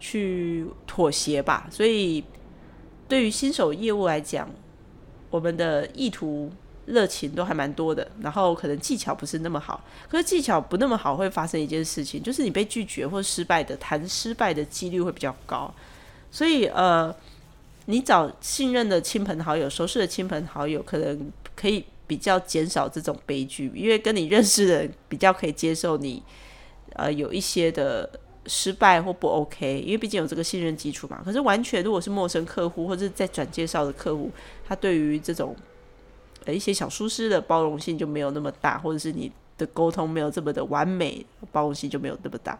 [0.00, 2.24] 去妥协吧，所以
[3.06, 4.48] 对于新手业务来讲，
[5.28, 6.50] 我们的意图。
[6.86, 15.72] 热情都还蛮多的，然后可能技巧不是那么好，可是技巧不那么好会发生一件事情，就是你被拒绝或失败的谈失败的几率会比较高，
[16.30, 17.14] 所以呃，
[17.86, 26.22] 你找信任的亲朋好友、熟识的亲朋好友，可能可以比较减少这种悲剧，因为跟你认识的人比较可以接受你
[26.92, 28.08] 呃有一些的
[28.46, 31.20] 失败或不 OK，因为毕竟有这个信任基础嘛。
[31.24, 34.30] 可是完全如果是陌生客户或者在转介绍的客户，
[34.68, 35.56] 他对于这种
[36.52, 42.58] 一些小疏失的包容性就没有那么大，或者是你的沟通没有这么的完美，包容性就没有那么大。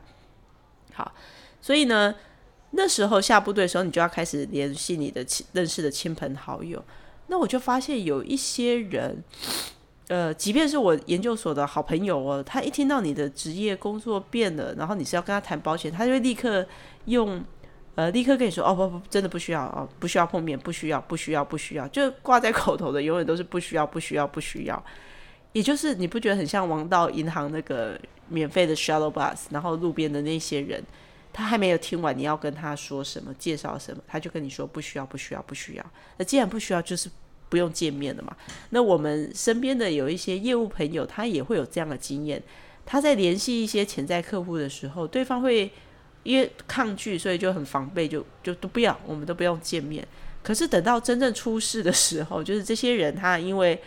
[0.92, 1.12] 好，
[1.61, 2.14] 所以呢，
[2.70, 6.83] 那时候下部队的时候，你就要开始联系你的亲认识的亲朋好友。
[7.29, 9.22] 那我就发现有一些人，
[10.09, 16.66] 呃，即便是我研究所的好朋友哦，他一听到你的职业工作变了，然后你是要跟他谈保险，他就会立刻
[17.07, 17.44] 用。
[17.96, 24.85] 呃，立刻跟你说哦不不，真的不需要哦，不需要碰面，不需要，不需要，不需要，就挂在口头的，永远都是不需要，不需要，不需要。
[25.52, 30.85] 也就是你不觉得很像王道银行那个免费的 shuttle bus，然后路边的那些人，
[31.32, 35.87] 他还没有听完你要跟他说什么，介绍什么，他就跟你说不需要，不需要，不需要。
[36.18, 37.09] 那既然不需要，就是
[37.48, 38.37] 不用见面了嘛。
[38.68, 42.42] 那我们身边的有一些业务朋友，他也会有这样的经验，
[42.85, 45.72] 他在联系一些潜在客户的时候，对方会。
[46.26, 50.06] 因为抗拒，所以就很防备，就就都不要，我们都不用见面。
[50.42, 53.80] 可是等到真正出事的时候，就是这些人他因为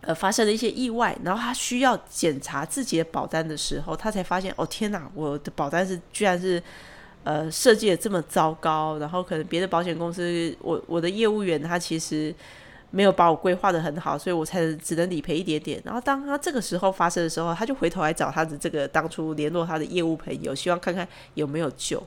[0.00, 6.62] 呃发生了一些意外，然后他需要检查自己的保单的时候，他才发现哦天哪，我的保单是居然是
[7.24, 12.34] 呃设计的这么糟糕，然后可能别的保险公司，我我的业务员他其实。
[12.90, 15.80] 没有把我规划的很好，所以我才只能理赔一点点。
[15.84, 22.02] 然后当他这个时候发生的时候，他就回头来找他的这个当初联络他的业务朋友，希望看看有没有救。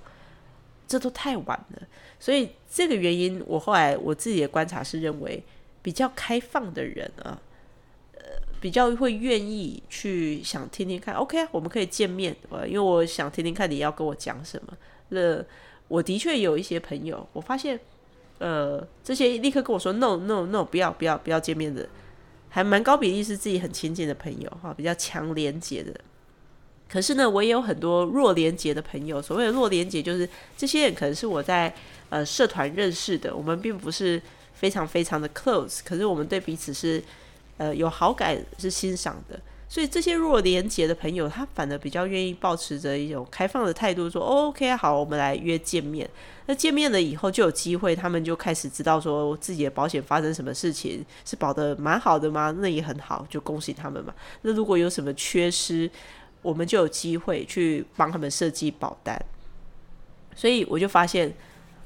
[0.88, 1.82] 这都太晚了。
[2.20, 5.44] 所以这个原因，我后来我自己的观察是认为，
[5.84, 7.39] 比较开放的人啊，
[8.15, 8.22] 呃，
[8.60, 11.13] 比较会愿意去想听听看。
[11.13, 14.76] OK，我们可以见面，呃，因为我想听听看你要跟我讲什么。
[15.10, 15.44] 那
[15.88, 17.80] 我的确有一些朋友，我发现。
[18.41, 21.88] 呃，这些立刻跟我说 no no no，不要不要不要见面的，
[22.49, 25.93] 还蛮高比例是自己很亲近的朋友哈，比较强连结的。
[26.89, 29.21] 可是呢，我也有很多弱连结的朋友。
[29.21, 30.27] 所谓的弱连结，就是
[30.58, 31.71] 这些人可能是我在
[32.10, 34.19] 呃社团认识的，我们并不是
[34.56, 37.01] 非常非常的 close，可是我们对彼此是
[37.58, 39.39] 呃有好感，是欣赏的。
[39.71, 46.10] 所以这些弱连结的朋友，他反而比较愿意保持着一种开放的态度，说 OK 好，我们来约见面。
[46.47, 52.53] 那见面了以后，就有机会，他们就开始知道说自己的保险发生什么事情，是保的蛮好的吗？
[52.57, 54.13] 那也很好，就恭喜他们嘛。
[54.41, 55.89] 那如果有什么缺失，
[56.41, 59.17] 我们就有机会去帮他们设计保单。
[60.36, 61.34] 所以我就发现，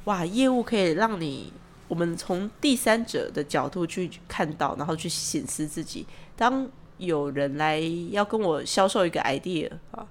[0.06, 1.54] 哇，业务可以让你，
[1.88, 6.08] 我们从第三者的角度去看到，然后去显示自己。
[6.36, 6.68] 当
[6.98, 7.80] 有人来
[8.12, 10.08] 要跟我销售一个 idea 啊，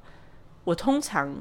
[0.65, 1.35] 我通常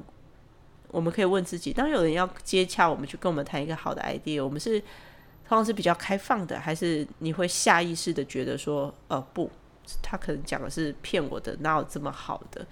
[0.89, 9.49] 我们可以问自己：当有人要接洽我们去跟我们谈一个好的 idea，我们是通常是比较开放的，还是你会下意识的觉得说，呃，不，
[10.01, 12.65] 他可能讲的是骗我的，哪有这么好的？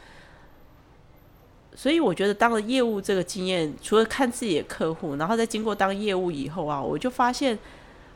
[1.75, 7.59] 所以我觉得当了业务这个经验，除了看自己的客户，然后再经过当业务以后啊，我就发现。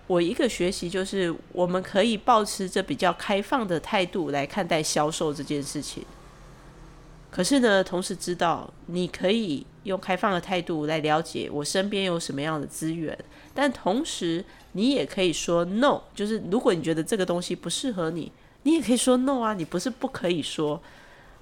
[0.07, 6.03] 我一个学习就是，我们可以保持着比较开放的态度来看待销售这件事情。
[7.31, 13.17] 可是呢，同时知道你可以用开放的态度来了解我身边有什么样的资源，
[13.53, 18.31] 但同时你也可以说 no，就是如果你觉得这个东西不适合你，
[18.63, 20.81] 你也可以说 no 啊，你不是不可以说。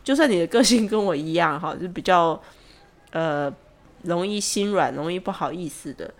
[0.04, 2.42] 就算你的个性跟我一样哈，就比较
[3.12, 3.54] 呃
[4.02, 6.12] 容易心软、容易不好意思的，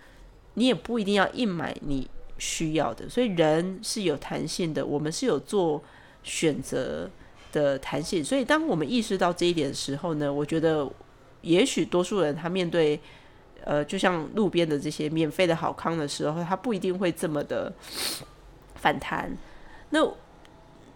[0.54, 3.08] 你也不一定要硬买你需要的。
[3.08, 5.82] 所以人是有弹性的，我们是有做
[6.22, 7.08] 选择
[7.52, 8.24] 的弹性。
[8.24, 10.88] 所以当我们意识到这一点的时候呢，我觉得
[11.42, 12.98] 也许多数人他面对
[13.64, 17.72] 呃，就像路边的这些免费的好康的时候，他不一定会这么的
[18.74, 19.34] 反弹。
[19.90, 20.06] 那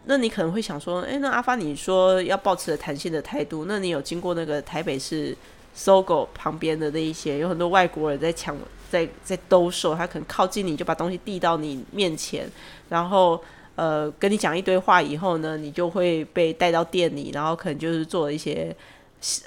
[0.05, 5.37] 那你可能会想说，诶，那阿发你说要保持弹性的态度，那你有经过那个台北市
[5.75, 8.57] 搜狗旁边的那一些，有很多外国人在抢，
[8.91, 12.51] 在在兜售，他可能靠近你就把东西递到你面前，
[12.89, 13.43] 然后
[13.77, 18.75] 呃跟你讲一堆话以后呢，你就会被带到店里，然后可能就是做一些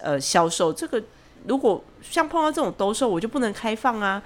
[0.01, 0.71] 呃销售。
[0.71, 1.01] 这个
[1.47, 4.21] 如果像碰到这种兜售，我就不能开放啊，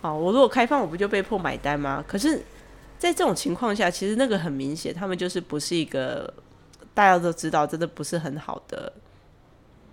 [0.00, 2.04] 好，我如果开放，我不就被迫买单吗？
[2.06, 2.42] 可是。
[2.96, 6.32] 在这种情况下，其实那个很明显，他们就是不是一个
[6.94, 8.90] 大家都知道，真的不是很好的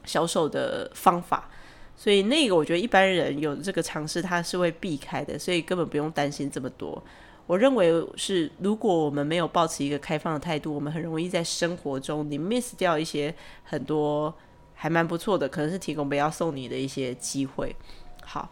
[0.05, 1.49] 销售的方法。
[1.95, 7.01] 所以那个我觉得一般人有这个尝试，他是会避开的，所以根本不用担心这么多。
[7.47, 14.34] 我认为是，如果我们没有保持一个开放的态度，我们很容易在生活中你 miss 掉一些很多
[14.73, 17.75] 还蛮不错的，可能是提供不要送你的一些机会。
[18.23, 18.49] 好，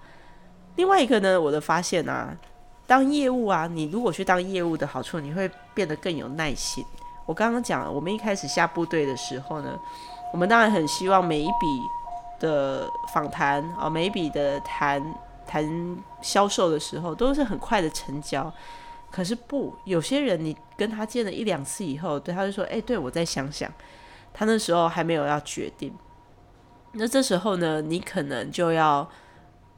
[0.75, 2.37] 另外一个呢，我的发现啊。
[2.87, 6.83] 当业务啊，你如果去当业务的好处，你会变得更有耐心。
[7.27, 9.79] 我刚刚讲了，我们一开始下部队的时候呢，
[10.33, 11.51] 我们当然很希望每一笔
[12.39, 15.03] 的访谈啊，每一笔的谈
[15.45, 18.51] 谈销售的时候，都是很快的成交。
[19.11, 23.71] 可是不，有些人你跟他见了一两次以后，对他就说：“哎，对我再想想。”
[24.33, 25.93] 他那时候还没有要决定。
[26.91, 29.09] 那这时候呢，你可能就要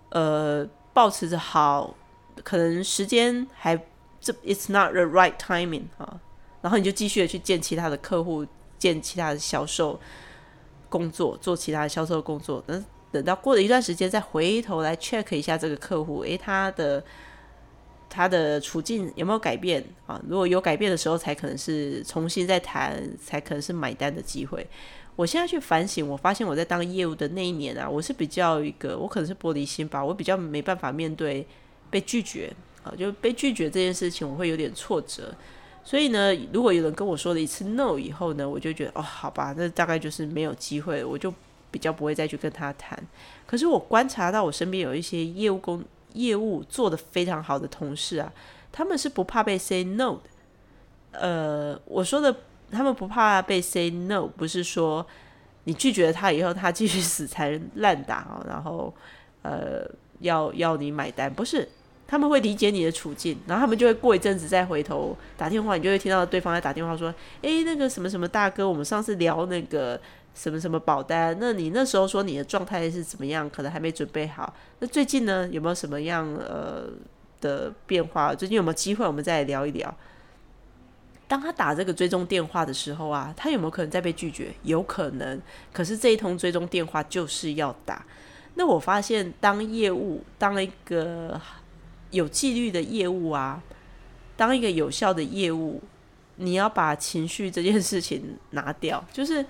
[0.10, 1.96] 呃，保持着好。
[2.44, 3.78] 可能时间还
[4.20, 6.20] 这，it's not the right timing 啊，
[6.62, 8.46] 然后你就继续的去见其他的客户，
[8.80, 10.00] 见其他的销售
[10.92, 12.64] 工作，做其他销售工作。
[12.68, 17.04] 等等到过了一段时间，再回头来 check 一下这个客户，诶，他的
[18.10, 20.22] 他的处境有没有改变啊？
[20.28, 24.68] 如果有改变的时候，才可能是重新再谈，才可能是买单的机会。
[25.16, 31.48] 我现在去反省，我发现我在当业务的那一年啊，我是比较一个，我可能是玻璃心吧，我比较没办法面对。
[31.90, 32.50] 被拒绝
[32.84, 35.36] 啊，就被拒绝这件事情，我会有点挫折。
[35.84, 41.34] 所以呢，如果有人跟我说了一次 no 以后呢，我就觉得哦，好吧，那大概就是没有机会，我就
[41.72, 42.98] 比较不会再去跟他谈。
[43.48, 48.32] 可是我观察到我身边有一些业务工业务做的非常好的同事啊，
[48.72, 51.20] 他们是不怕被 say no 的。
[51.20, 52.34] 呃，我说的
[52.70, 55.06] 他们不怕被 say no，不是说
[55.64, 58.94] 你拒绝了他以后，他继续死缠烂打啊，然后
[59.42, 59.84] 呃
[60.20, 61.68] 要要你买单，不是。
[62.12, 67.08] 他们会理解你的处境，然后他们就会过一阵子再回头打电话，你就会听到对方在打电话说
[67.42, 69.98] ：“诶，那个什么什么大哥，我们上次聊那个
[70.36, 73.50] 什么什么保单，那你那时候说你的状态是怎么样？
[73.50, 74.54] 可能还没准备好。
[74.80, 76.90] 那最近呢，有没有什么样呃
[77.40, 78.36] 的变化？
[78.36, 79.96] 最近有没有机会我们再聊一聊？”
[81.30, 84.52] 当他打这个追踪电话的时候啊，他有没有可能再被拒绝？
[84.64, 85.42] 有可能。
[85.72, 88.06] 可是这一通追踪电话就是要打。
[88.56, 91.40] 那我发现，当业务当一个。
[92.12, 93.62] 有纪律的业务啊，
[94.38, 95.82] 当一个有效的业务，
[96.36, 99.04] 你要把情绪这件事情拿掉。
[99.12, 99.46] 就是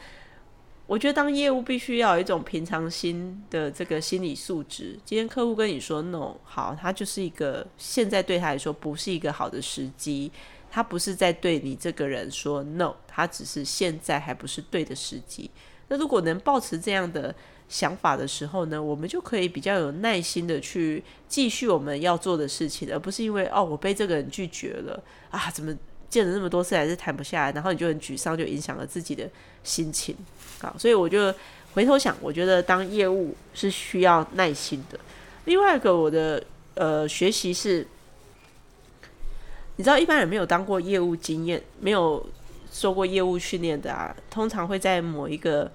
[0.88, 4.98] 我觉得当业务必须要有一种平常心的这个心理素质。
[5.04, 10.32] 今天客户跟你说 no，好，他就是一个现在对他来说不是一个好的时机，
[10.70, 15.50] 他不是在对你这个人说 no，他只是现在还不是对的时机。
[15.88, 17.36] 那如果能保持这样的。
[17.72, 25.74] 想法的时候呢，我们就可以比较有耐心的去继续我们要做的事情，而不是因为哦我被这个人拒绝了啊，怎么
[26.10, 29.26] 见了那么多次还是谈不下来，然后你就很沮丧，就影响了自己的
[29.64, 30.14] 心情。
[30.60, 31.34] 好，所以我就
[31.74, 35.00] 回头想，我觉得当业务是需要耐心的。
[35.46, 37.88] 另外一个我的呃学习是，
[39.78, 42.30] 你知道一般人没有当过业务经验，没有
[42.70, 45.72] 受过业务训练的啊，通常会在某一个。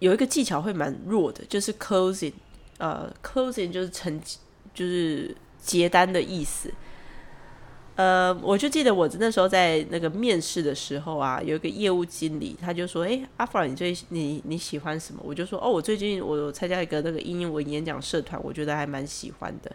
[0.00, 2.32] 有一个技巧会蛮弱的，就是 closing，
[2.78, 4.20] 呃，closing 就是成，
[4.74, 6.70] 就是结单的意思。
[7.96, 19.70] 呃，我就记得我那时候在那个面试的时候啊，有一个业务经理，他就说：“哎，阿弗尔，你最你你喜欢什么？”我就说：“哦，我最近我参加一个那个英文演讲社团，我觉得还蛮喜欢的。”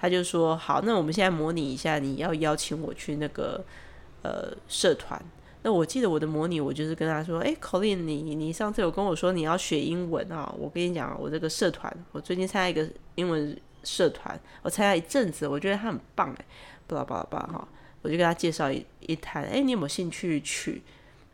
[0.00, 3.62] 他就说：“好，那我们现在模拟一下，你要邀请我去那个
[4.22, 5.22] 呃社团。”
[5.62, 10.50] 那我记得我的模拟，我就是跟他说：“哎，Colin，你你上次有跟我说你要学英文啊？
[10.58, 13.54] 我跟你讲，我这个社团，我最近参加一个英文
[13.84, 16.44] 社团，我参加一阵子，我觉得他很棒哎，
[16.86, 17.68] 巴拉巴拉巴拉哈，
[18.02, 20.82] 我就跟他介绍一一谈，哎，你有没有兴趣去？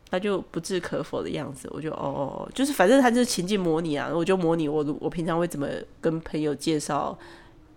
[0.09, 5.67] 他就不置可否的样子，我就哦哦哦，就是反正他就是情境模拟啊，我就模拟我我平常会怎么
[5.99, 7.17] 跟朋友介绍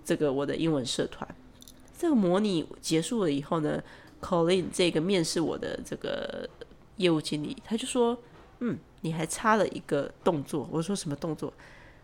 [0.04, 1.28] 这个我的英文社团。
[1.98, 3.82] 这个模拟结束了以后呢
[4.20, 6.48] ，Colin 这个面试我的这个
[6.96, 8.16] 业务经理，他就说
[8.60, 11.52] ：“嗯，你还差了一个动作。”我说：“什么动作？”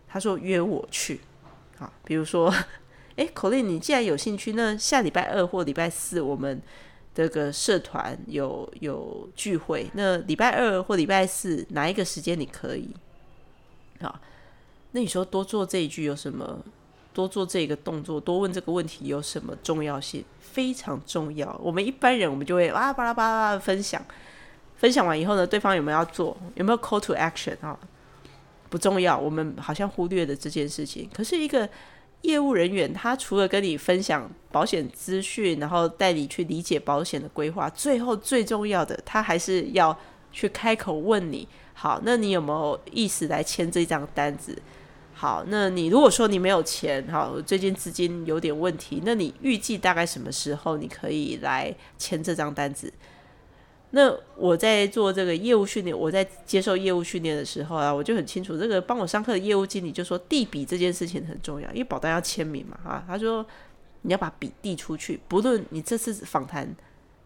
[0.07, 1.19] 他说：“约我去。”
[1.79, 2.53] 啊，比如说，
[3.17, 6.61] 哎，Colin，你既然有兴趣，那下礼拜二或礼拜四我们。
[7.15, 12.93] 这个社团有有聚会，那礼拜二或礼拜四哪一个时间你可以？
[14.01, 14.21] 啊，
[14.91, 16.63] 那你说多做这一句有什么？
[17.17, 20.23] 多做这个动作，多问这个问题有什么重要性？
[20.39, 21.59] 非常重要。
[21.63, 23.99] 我们一般人我们就会啊巴拉巴拉分享，
[24.75, 26.37] 分享完以后呢，对方有没有要做？
[26.53, 27.75] 有没有 call to action 啊？
[28.69, 31.09] 不重要，我们好像忽略了这件事情。
[31.11, 31.67] 可是一个。
[32.23, 39.95] 业务人员他除了跟你分享保险资讯，然后带你去理解保险的规划，最后最重要的，他还是要
[40.31, 44.59] 去开口问你：好，那你有没有意思来签这张单子？
[45.19, 52.93] 好，那你如果说你没有钱，好，最近资金有点问题，那你预计大概什么时候你可以来签这张单子？
[53.89, 63.43] 那我在做这个业务训练，我在接受业务训练的时候啊，我就很清楚，这个帮我上课的业务经理就说递笔这件事情很重要，因为保单要签名嘛，哈，他说
[64.03, 66.75] 你要把笔递出去，不论你这次访谈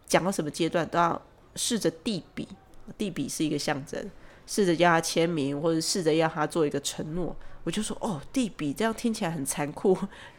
[0.06, 1.20] 讲到什么阶段，都要
[1.56, 2.48] 试着递笔，
[2.96, 4.10] 递笔是一个象征，
[4.46, 7.34] 试着要他签名，或者试着要他做一个承诺。
[7.64, 9.94] 我就说哦，递笔这样听起来很残酷，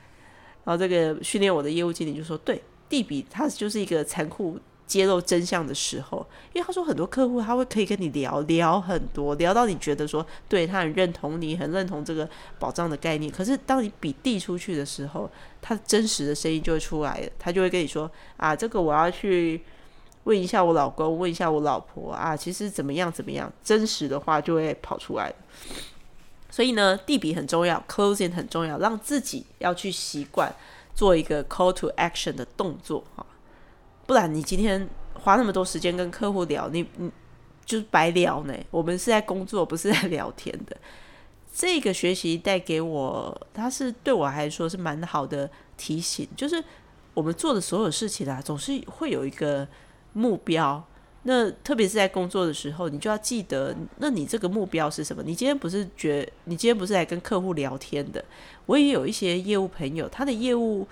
[0.66, 4.60] 然后这个训练我的业务经理就说，对，递笔他就是一个残酷。
[4.86, 12.30] 揭露真相的时候，因为他说很多客户他会可以跟你聊聊很多，聊到你觉得说对他很认同你，很认同这个
[12.60, 13.32] 保障的概念。
[13.32, 15.28] 可是当你笔递出去的时候，
[15.62, 19.64] 他真实的声音就会出来了，他就会跟你说啊，这个我要去
[20.26, 25.34] 问一下我老公，问一下我老婆啊，其实怎么样怎么样，真实的话就会跑出来。
[26.50, 30.54] 所以呢，地笔很重要，closing 很重要，让自己要去习惯
[30.94, 33.26] 做一个 call to action 的动作啊。
[34.06, 37.12] 不然你今天花那么多时间跟客户聊，你你
[37.66, 38.54] 就是白聊呢。
[38.70, 40.78] 我们是在工作，不是在聊天的。
[41.52, 46.28] 这个学习带给我，它是对我来说是蛮好的提醒。
[46.36, 46.64] 就是
[47.14, 49.68] 我们做的所有事情啊，总是会有一个
[50.14, 50.84] 目标。
[51.26, 55.24] 那特别是在工作的时候，你就要记得，那你这个目标是什么？
[55.24, 58.24] 你今天不是觉，你今天不是来跟客户聊天的。
[58.66, 60.86] 我也有一些业务朋友，他的业务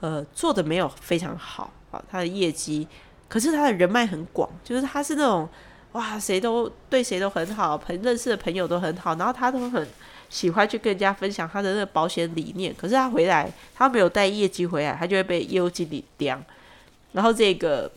[0.00, 2.02] 呃做的没有非常好啊。
[2.10, 2.88] 他的业绩，
[3.28, 5.48] 可是他的人脉很广，就是他是那种
[5.92, 9.86] 哇，谁都对谁都很好，朋认识的朋友都很好，然后他都很
[10.28, 12.74] 喜欢去跟人家分享他的那个保险理念。
[12.76, 16.42] 可是他回来，他没有带业绩回来，他就会被业务经理刁。
[17.12, 17.90] 然后这个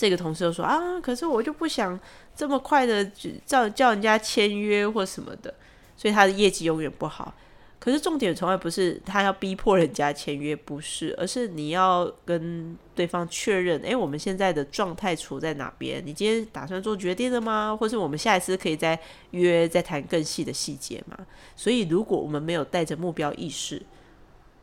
[0.00, 2.00] 这个同事就说啊，可是我就不想
[2.34, 3.04] 这么快的
[3.44, 5.52] 叫叫人家签约或什么的，
[5.94, 7.34] 所以他的业绩永远不好。
[7.78, 16.02] 可是重点从来不是他要逼迫人家签约，不是，而是你要跟对方确认，诶，我们现在的状态处在哪边？
[16.02, 17.76] 你今天打算做决定了吗？
[17.78, 18.98] 或是我们下一次可以再
[19.32, 21.14] 约，再谈更细的细节吗？
[21.54, 23.82] 所以，如果我们没有带着目标意识，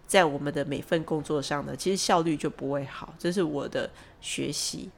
[0.07, 3.13] 在我们的每份工作上呢，其实效率就不会好。
[3.19, 3.87] 这是我的
[4.19, 4.89] 学习。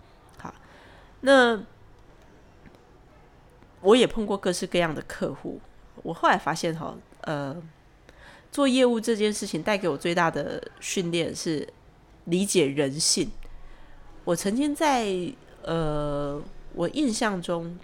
[1.22, 1.62] 那
[3.82, 5.60] 我也碰过各式各样的客户，
[6.04, 7.56] 我后来发现，哈，呃。
[8.52, 11.72] 做业务这件事情带给我最大的训练是
[12.26, 13.30] 理解人性。
[14.24, 15.08] 我曾经在
[15.62, 16.42] 呃，
[16.74, 17.78] 我印象中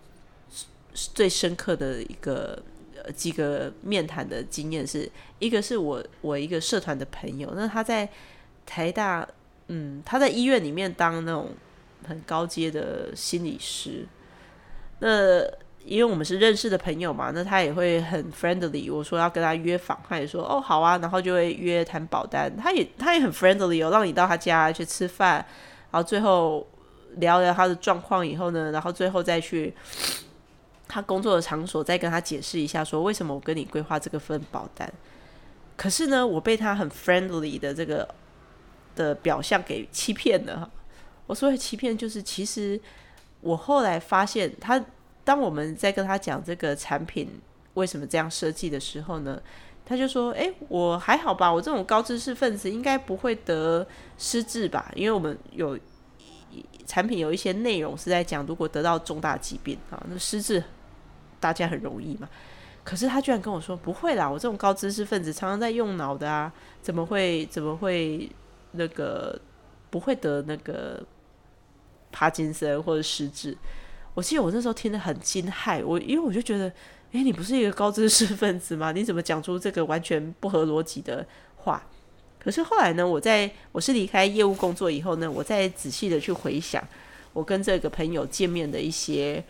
[0.91, 2.59] 最深刻的一个
[3.15, 5.07] 几个面谈的经验是
[5.37, 8.09] 一个是我我一个社团的朋友，那他在
[8.65, 9.27] 台大，
[9.67, 11.51] 嗯，他在医院里面当那种
[12.07, 14.05] 很高阶的心理师，
[14.99, 15.45] 那。
[15.87, 18.91] 因为我们是认识的朋友嘛，那他也会很 friendly。
[18.91, 22.51] 我说要跟他约访，他也说哦好啊，然后就会约谈保单。
[22.57, 25.45] 他也他也很 friendly，哦，让你到他家去吃饭，
[25.91, 26.65] 然后最后
[27.17, 29.71] 聊聊他的状况以后呢，然后最后再去
[30.87, 34.91] 他工作的场所再跟他解释一下，说为什么我跟你规划这个份保单。
[35.77, 38.09] 可是呢，我被他很 friendly 的这个
[38.95, 40.67] 的表象给欺骗了。
[41.27, 42.79] 我所谓欺骗，就是其实
[43.41, 44.83] 我后来发现他。
[45.23, 47.27] 当我们在跟他讲这个产品
[47.73, 49.41] 为什么这样设计的时候呢，
[49.83, 53.87] 他就说：“哎，我还好吧，我这种高知识分子应该不会得
[54.19, 54.91] 失智吧？
[54.93, 55.79] 因为我们有
[56.85, 60.63] 产品有一些内容是在讲，如果得到重大疾病啊，那失智
[61.39, 62.29] 大家很容易嘛。
[62.83, 66.53] 可是他居然跟我说不会啦，我这种高知识分子常常在用脑的啊，
[66.83, 68.29] 怎么会怎么会
[68.73, 69.41] 那个
[69.89, 71.03] 不会得那个
[72.15, 73.57] 帕金森或者失智？”
[74.15, 76.71] 我记得我那时候听得很惊骇，我因为我就觉得，
[77.11, 78.93] 诶，你不是一个高知识分子吗？
[78.93, 81.83] 你怎么讲出这个完全不合逻辑的话？
[82.39, 86.81] 可是后来呢，我在我是离开业务工作以后呢，我再仔细的去回想
[87.33, 89.43] 我跟这个朋友见面的一些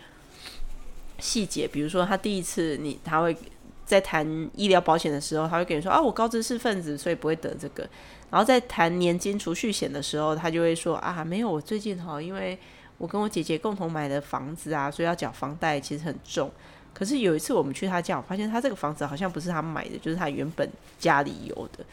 [1.20, 3.38] 细节，比如说他第一次你他会
[3.86, 7.88] 在谈医疗保险的时候，他会跟你说啊，我高知识分子，所以不会得这个。
[8.36, 12.60] 然后在谈年金储蓄险的时候，他就会说啊，没有，我最近哈，因为
[12.98, 16.52] 我跟我姐姐共同买的房子啊，所以要缴房贷，其实很重。
[16.94, 20.70] 可是有一次我们去他家，我发现他这个房子好像不是他买的，就是他原本
[21.00, 21.86] 家里有的。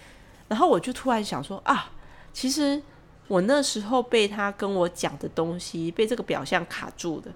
[0.49, 1.89] 然后我就突然想说啊，
[2.33, 2.83] 其实
[3.29, 7.31] 我那时候被他跟我讲的东西，被这个表象卡住的。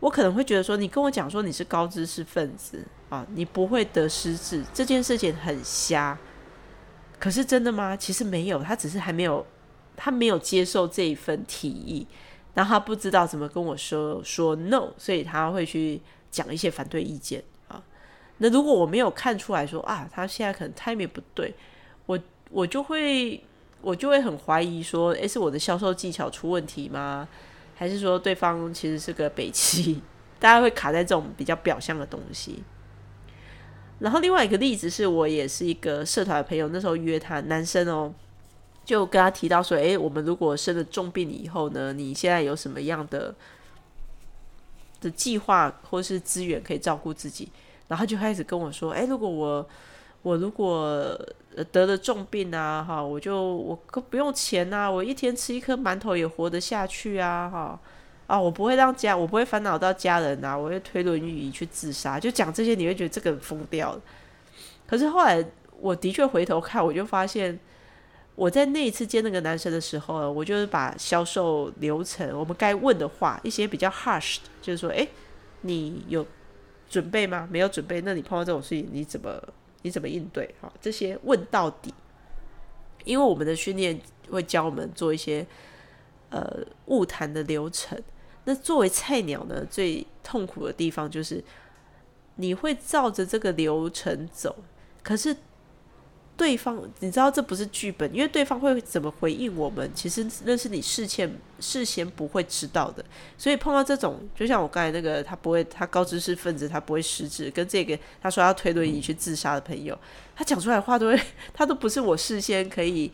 [0.00, 6.18] 我可能会觉得说，你跟我讲说你是高知识分子啊，你不会得失智，这件事情很瞎。
[7.20, 7.96] 可是真的吗？
[7.96, 9.46] 其实没有，他只是还没有，
[9.94, 12.04] 他没有接受这一份提议。
[12.52, 16.00] 然后他不知道怎么跟我说说 no，所以他会去
[16.32, 17.80] 讲一些反对意见啊。
[18.38, 21.54] 那如果我没有看出来说啊，他现在可能 timing 不对，
[22.06, 22.18] 我
[22.50, 23.40] 我就会
[23.80, 27.28] 我就会很怀疑说，诶，是我的销售技巧出问题吗？
[27.76, 30.02] 还是说对方其实是个北齐？
[30.40, 32.64] 大家会卡在这种比较表象的东西。
[34.00, 38.12] 然后另外一个例子是我也是一个社团的朋友，那时候约他男生哦。
[38.82, 43.32] 就跟他提到说：“诶，我们如果生了重病以后呢，你现在有什么样的
[45.00, 47.48] 的计划或是资源可以照顾自己？”
[47.86, 49.68] 然后就开始跟我说：“诶，如果我
[50.22, 51.16] 我如果
[51.70, 53.78] 得了重病啊，哈，我就我
[54.08, 57.80] 不用钱啊，我一天吃一颗馒头也活得下去啊，哈
[58.30, 64.00] 啊，我不会让家，我不会烦恼到家人啊，我会推轮椅去自杀。”就讲这些，你会觉得这个疯掉了。
[64.86, 65.44] 可是后来
[65.80, 67.58] 我的确回头看，我就发现。
[68.36, 75.06] 我在那一次见那个男生的时候，我就是把销售流程，我们该问的话，一些比较 harsh，就是说，哎，
[75.62, 76.26] 你有
[76.88, 77.46] 准备吗？
[77.50, 79.38] 没有准备，那你碰到这种事情，你怎么
[79.82, 80.54] 你怎么应对？
[80.62, 81.92] 哈，这些问到底，
[83.04, 84.00] 因为我们的训练
[84.30, 85.44] 会教我们做一些
[86.30, 88.00] 呃误谈的流程。
[88.50, 91.44] 那作为菜鸟呢，最痛苦的地方就是
[92.34, 94.56] 你会照着这个流程走，
[95.02, 95.36] 可是。
[96.36, 103.04] 对方，你知道这不是剧本，因为对方会怎么回应我们，其实那是你事先事先不会知道的。
[103.36, 109.94] 所以碰到这种，就像我刚才那个，他不会，他高知识分子，他不会失智，跟这个他说要推轮椅去自杀的朋友，
[110.34, 111.20] 他讲出来话都会，
[111.52, 113.12] 他都不是我事先可以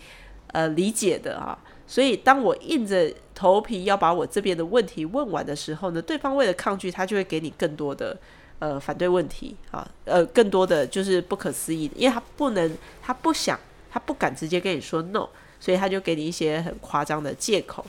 [0.52, 1.58] 呃理解的啊。
[1.84, 8.18] 所以当我硬着头皮要把我这边的问题问完的时候呢，对方为了抗拒，他就会给你更多的。
[8.58, 13.60] 呃，反对问题啊，呃，更多的就是不可思议，因为他不能，他不想，
[13.90, 15.28] 他不敢直接跟你说 no，
[15.60, 17.84] 所以他就给你一些很夸张的借口。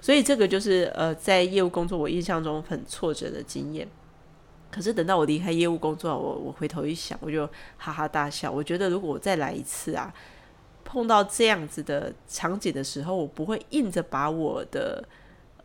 [0.00, 3.86] 所以这个就是呃，在业务工作我印象中很挫折的经验。
[4.70, 8.50] 可是等到我离开业务工作，我我回头一想，我就哈哈大笑。
[8.50, 10.10] 我觉得如果我再来一次啊，
[10.92, 15.02] 碰到这样子的场景的时候，我不会硬着把我的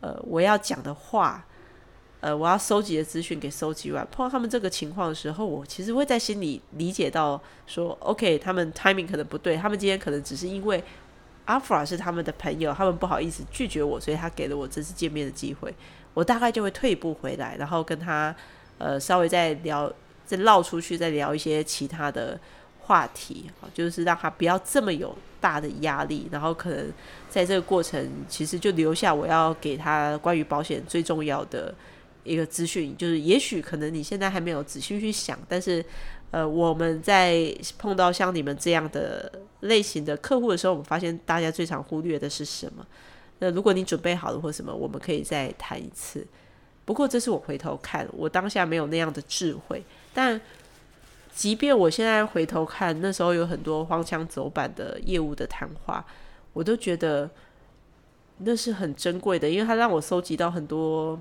[0.00, 1.44] 呃我要讲的话。
[2.20, 4.04] 呃，我要收集的资讯给收集完。
[4.10, 10.82] 碰到他们这个情况的时候，我其实会在心里理解到说，OK，他们 timing 可能不对，他们今天可能只是因为
[11.44, 15.72] 阿弗拉是他们的朋友，他们不好意思拒绝我，所以他给了我这次见面的机会。
[16.12, 18.34] 我大概就会退一步回来，然后跟他
[18.78, 19.88] 呃稍微再聊，
[20.26, 22.36] 再绕出去，再聊一些其他的
[22.88, 26.28] 话题啊，就是让他不要这么有大的压力。
[26.32, 26.90] 然后可能
[27.28, 31.72] 在这个过程，其实就留下我要给他关于保险最重要的。
[32.24, 35.82] 一个资讯就是，也许可能你现在还没有仔细去想，但是，
[36.30, 42.86] 呃，我们在碰到像你们这样的类型的客户的时候，我们发现大家最常忽略的是什么？
[43.38, 46.26] 那如果你准备好了或什么，我们可以再谈一次。
[46.84, 49.82] 不过这是我回头看，我当下没有那样的智慧。
[50.12, 50.38] 但
[51.38, 56.04] 即便我现在回头看，那时候有很多荒腔走板的业务的谈话，
[56.52, 57.30] 我都觉得
[58.38, 61.16] 那是很珍贵的，因为它让我收集到很多。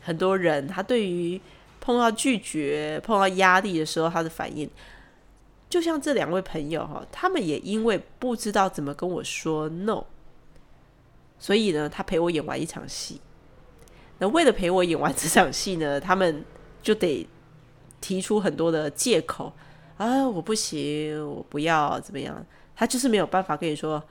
[0.00, 1.40] 很多人他对于
[1.80, 4.70] 碰到拒绝、碰到压力的时候，他的反应，
[5.68, 10.04] 就像这两位朋友哈，他们也因为不知道怎么跟我说 no，
[11.40, 13.20] 所以呢，他陪我演完一场戏。
[14.18, 16.44] 那为了陪我演完这场戏呢，他们
[16.80, 17.26] 就得
[18.00, 19.52] 提出很多的借口
[19.98, 22.44] 啊，我不行，我不要怎么样，
[22.74, 24.02] 他就是没有办法跟你说，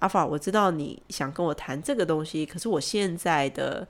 [0.00, 3.86] 阿法，我知道你想跟我谈这个东西，可是我现在的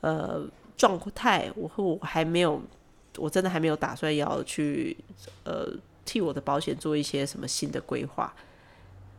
[0.00, 0.48] 呃。
[0.76, 2.58] 状态，我我还没有，
[3.18, 4.96] 我真的还没有打算要去
[5.44, 5.68] 呃
[6.06, 8.34] 替我的保险做一些什么新的规划。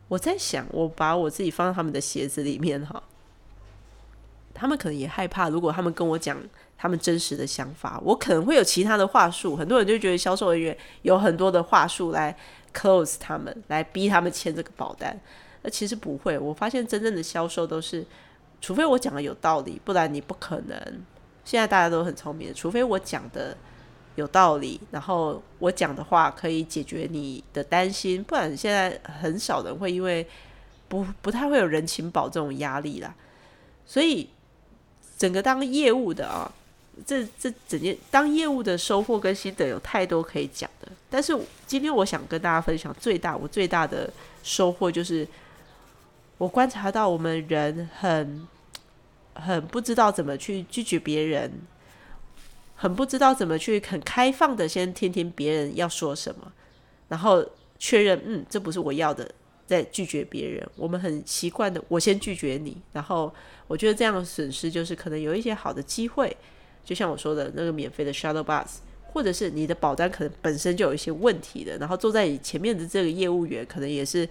[0.07, 3.03] 我在想，我把我自己放在他们的鞋子里面哈，
[4.55, 6.35] 他们可能也害怕，如果他们跟我讲
[6.81, 9.55] 他们真实的想法，我可能会有其他的话术。
[9.55, 12.35] 很多人就觉得销售人员有很多的话术来
[12.73, 15.15] close 他们，来逼他们签这个保单。
[15.61, 18.03] 那其实不会，我发现真正的销售都是，
[18.59, 21.05] 除非我讲的有道理，不然你不可能。
[21.45, 23.55] 现在大家都很聪明，除非我讲的
[24.15, 30.25] 有道理，然后我讲的话可以解决你的担心，不然现在很少人会因为
[30.87, 33.13] 不不太会有人情保这种压力啦。
[33.85, 34.27] 所以
[35.15, 36.51] 整个当业务的啊，
[37.05, 40.87] 这这整件当业务的收获跟心得有太多可以讲的。
[41.09, 44.11] 但是今天我想跟大家分享最大我最大的
[44.43, 45.27] 收获就是。
[46.37, 48.47] 我观察到我们人很
[49.35, 51.51] 很不知道怎么去拒绝别人，
[52.75, 56.51] 很不知道怎么去很开放的先听听别人要说什么，
[57.09, 57.45] 然后
[57.77, 59.31] 确认嗯这不是我要的，
[59.67, 60.67] 再拒绝别人。
[60.75, 63.31] 我们很习惯的我先拒绝你，然后
[63.67, 66.35] 我觉得这样的损失就是可能有一些好的机会，
[66.83, 68.77] 就像我说的那个免费的 shuttle bus，
[69.11, 74.27] 或者是你的保单可能本身就有一些问题的，然后坐在你前面的这个业务员可能也是。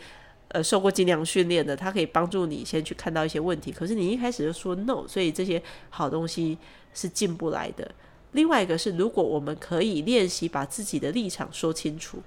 [0.52, 3.70] 呃，受过精良训练的，他可以帮助你先去看到一些问题。
[3.70, 6.58] 可是你一开始就说 no，所以这些好东西
[6.92, 7.88] 是进不来的。
[8.32, 12.18] 另外一个是，如果我们可以练习把自己的立场说清楚，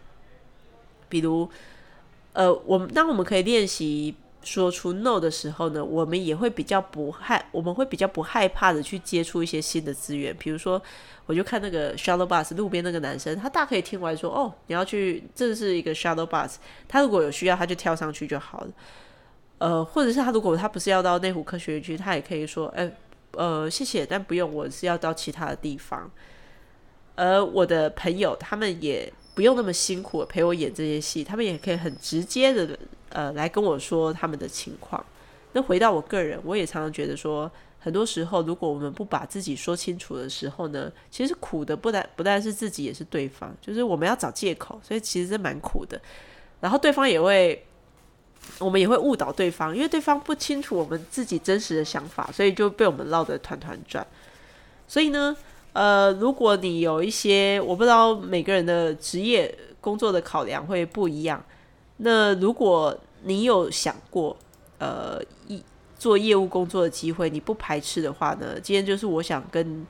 [1.10, 1.50] 比如，
[2.32, 4.16] 呃，我们当我们可以练习。
[4.44, 10.36] 说出 no 的时候呢，我们也会比较不害，我们会比较不害怕的去接触一些新的资源。
[10.38, 10.82] 比如说，
[11.26, 16.56] 我就看那个 shuttle bus 路边那个男生，他大可以听完说，哦，你要去，这是一个 shuttle bus，
[16.88, 18.68] 他如果有需要，他就跳上去就好了。
[19.60, 22.92] 呃，或者是他如果他不是要到内湖科学园区，他也可以说，哎，
[23.32, 26.12] 呃，谢谢，但不用，我是要到其他的地方。
[27.16, 32.78] 而我的朋友他们也不用那么辛苦陪我演这些戏，他们也可以很直接的。
[33.10, 35.06] 呃，来跟我说他们的情况。
[35.52, 43.56] 那回到我个人，我也常常觉得说，很多时候如果我们不把自己说清楚的时候呢，其实苦的不但不但是自己，也是对方。
[43.62, 46.02] 就是我们要找借口，所以其实是蛮苦的。
[46.60, 47.64] 然后对方也会，
[48.58, 54.04] 我们也会误导对方，因为对方不清楚我们自己真实的想法，所以就被我们绕得团团转。
[54.88, 55.38] 所以呢，
[55.74, 61.44] 呃，如果你有一些，我不知道每个人的职业工作的考量会不一样。
[61.98, 64.36] 那如果你有想过，
[64.78, 65.62] 呃，一
[65.98, 68.60] 做业务工作的机会，你不排斥的话呢？
[68.62, 69.86] 今天就是我想跟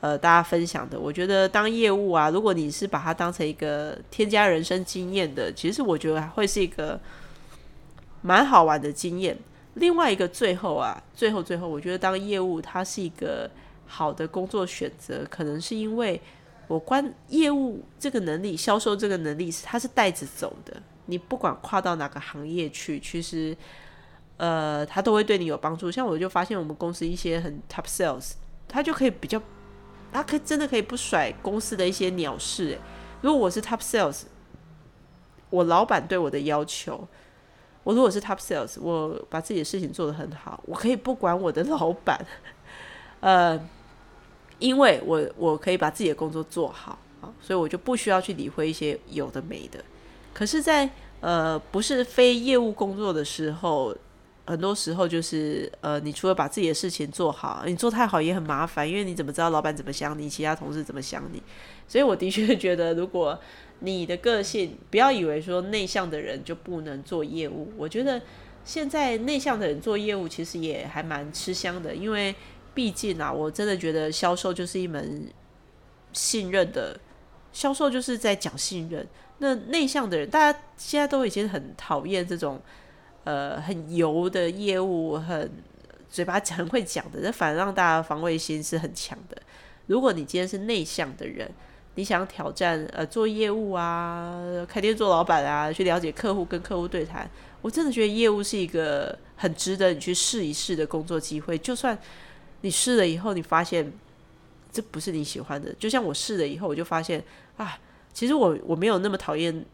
[0.00, 1.00] 呃大家分享的。
[1.00, 7.00] 我觉得当业务啊，如果你是把它当成一个添加人生经验的，其实我觉得会是一个
[8.22, 9.36] 蛮好玩的经验。
[9.74, 13.50] 另外一个最后啊，最后最后，我觉得当业务它是一个
[13.86, 16.20] 好的工作选择，可能是因为
[16.68, 20.82] 我关业务这个能力、销售这个能力是它是带着走的。
[21.06, 23.56] 你不管跨到哪个行业去，其实，
[24.38, 25.88] 呃，他都会对你有帮助。
[25.88, 28.32] 像我就发现，我们公司一些很 top sales，
[28.66, 29.40] 他就可以比较，
[30.12, 32.76] 他可以真的可以不甩公司的一些鸟事。
[33.22, 34.22] 如果我是 top sales，
[35.48, 37.06] 我老板对我的要求，
[37.84, 42.18] 我如果是 top sales，我把自己的事情做得很好，我可以不管我的老板，
[43.20, 43.56] 呃，
[44.58, 49.82] 因为我我可以把自己的工作做好啊，所以我就不需要去理会一些有的没的。
[50.32, 50.88] 可是，在
[51.20, 53.96] 呃不是非业务工作的时候，
[54.46, 61.42] 很多时候就是呃，你除了把自己的事情做好，你做太好也很麻烦，因为你怎么知道老板怎么想你，其他同事怎么想你？
[61.88, 63.38] 所以我的确觉得，如果
[63.80, 67.72] 你的个性，不要以为说内向的人就不能做业务。
[67.76, 68.20] 我觉得
[68.64, 72.34] 现在内向的人做业务其实也还蛮吃香的，因为
[72.76, 75.26] 毕竟啊，我真的觉得销售就是一门
[76.12, 77.00] 信任的，
[77.50, 79.08] 销售就是在讲信任。
[79.38, 82.60] 那内向的人，大家现在都已经很讨厌这种，
[83.24, 85.50] 呃，很油的业务，很
[86.10, 89.36] 嘴巴很会讲的，那反而让大家防卫心是很强的。
[89.86, 91.50] 如果你今天是内向的人，
[91.94, 97.26] 你想挑战呃做业务啊，开店做老板啊，去了解客户跟客户对谈，
[97.62, 101.56] 我真的觉得业务是一个很值得你去试一试的工作机会。
[101.56, 101.98] 就算
[102.66, 103.92] 你试了以后，你发现
[104.72, 107.22] 这不是你喜欢的，就像我试了以后，我就发现
[107.56, 107.78] 啊。
[108.12, 109.64] 其实我我没有那么讨厌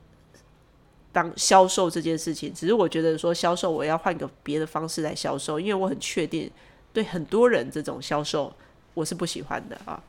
[1.12, 6.50] 当销售这件事情，只是我觉得说销售我要换个别的方式来销售，因为我很确定
[6.92, 8.52] 对很多人这种销售
[8.94, 10.02] 我是不喜欢的啊。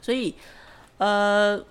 [0.00, 0.34] 所以
[0.96, 1.62] 呃，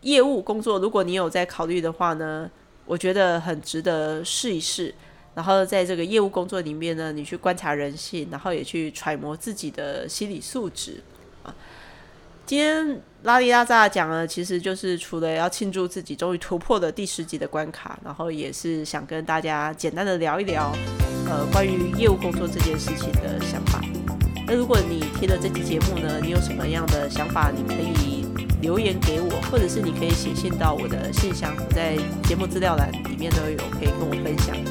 [0.00, 2.50] 业务工作如果你有在考虑的话呢，
[2.84, 4.92] 我觉得很值得试一试。
[5.38, 11.00] 然后在这个业务工作里面呢，你去观察人性，然后也去揣摩自己的心理素质
[11.44, 11.54] 啊。
[12.44, 20.72] 今天拉里拉扎讲呢，其实就是除了要庆祝自己终于突破了第十级的关卡，然后也是想跟大家简单的聊一聊，
[21.28, 23.80] 呃，关于业务工作这件事情的想法。
[24.44, 28.26] 那如果你听了这期节目呢，你有什么样的想法，你可以
[28.60, 34.67] 留言给我，或者是你可以写信到我的信箱，我在节目资料栏里面都有，可以跟我分享。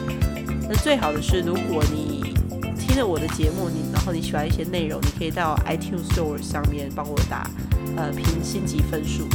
[0.70, 2.34] 那最好的是，如果你
[2.78, 7.49] 听了我的节目，你然后你喜欢一些内容，你可以到 iTunes Store 上面帮我打
[7.95, 9.28] 呃评星级分数。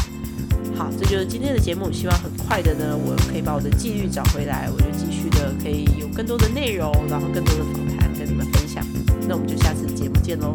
[0.75, 1.91] 好，这就是今天的节目。
[1.93, 8.85] 希望很快的呢，我可以把我的纪律找回来，我就继续的可以有更多的内容，然后更多的访谈跟你们分享。
[9.29, 10.55] 那我们就下次节目见喽。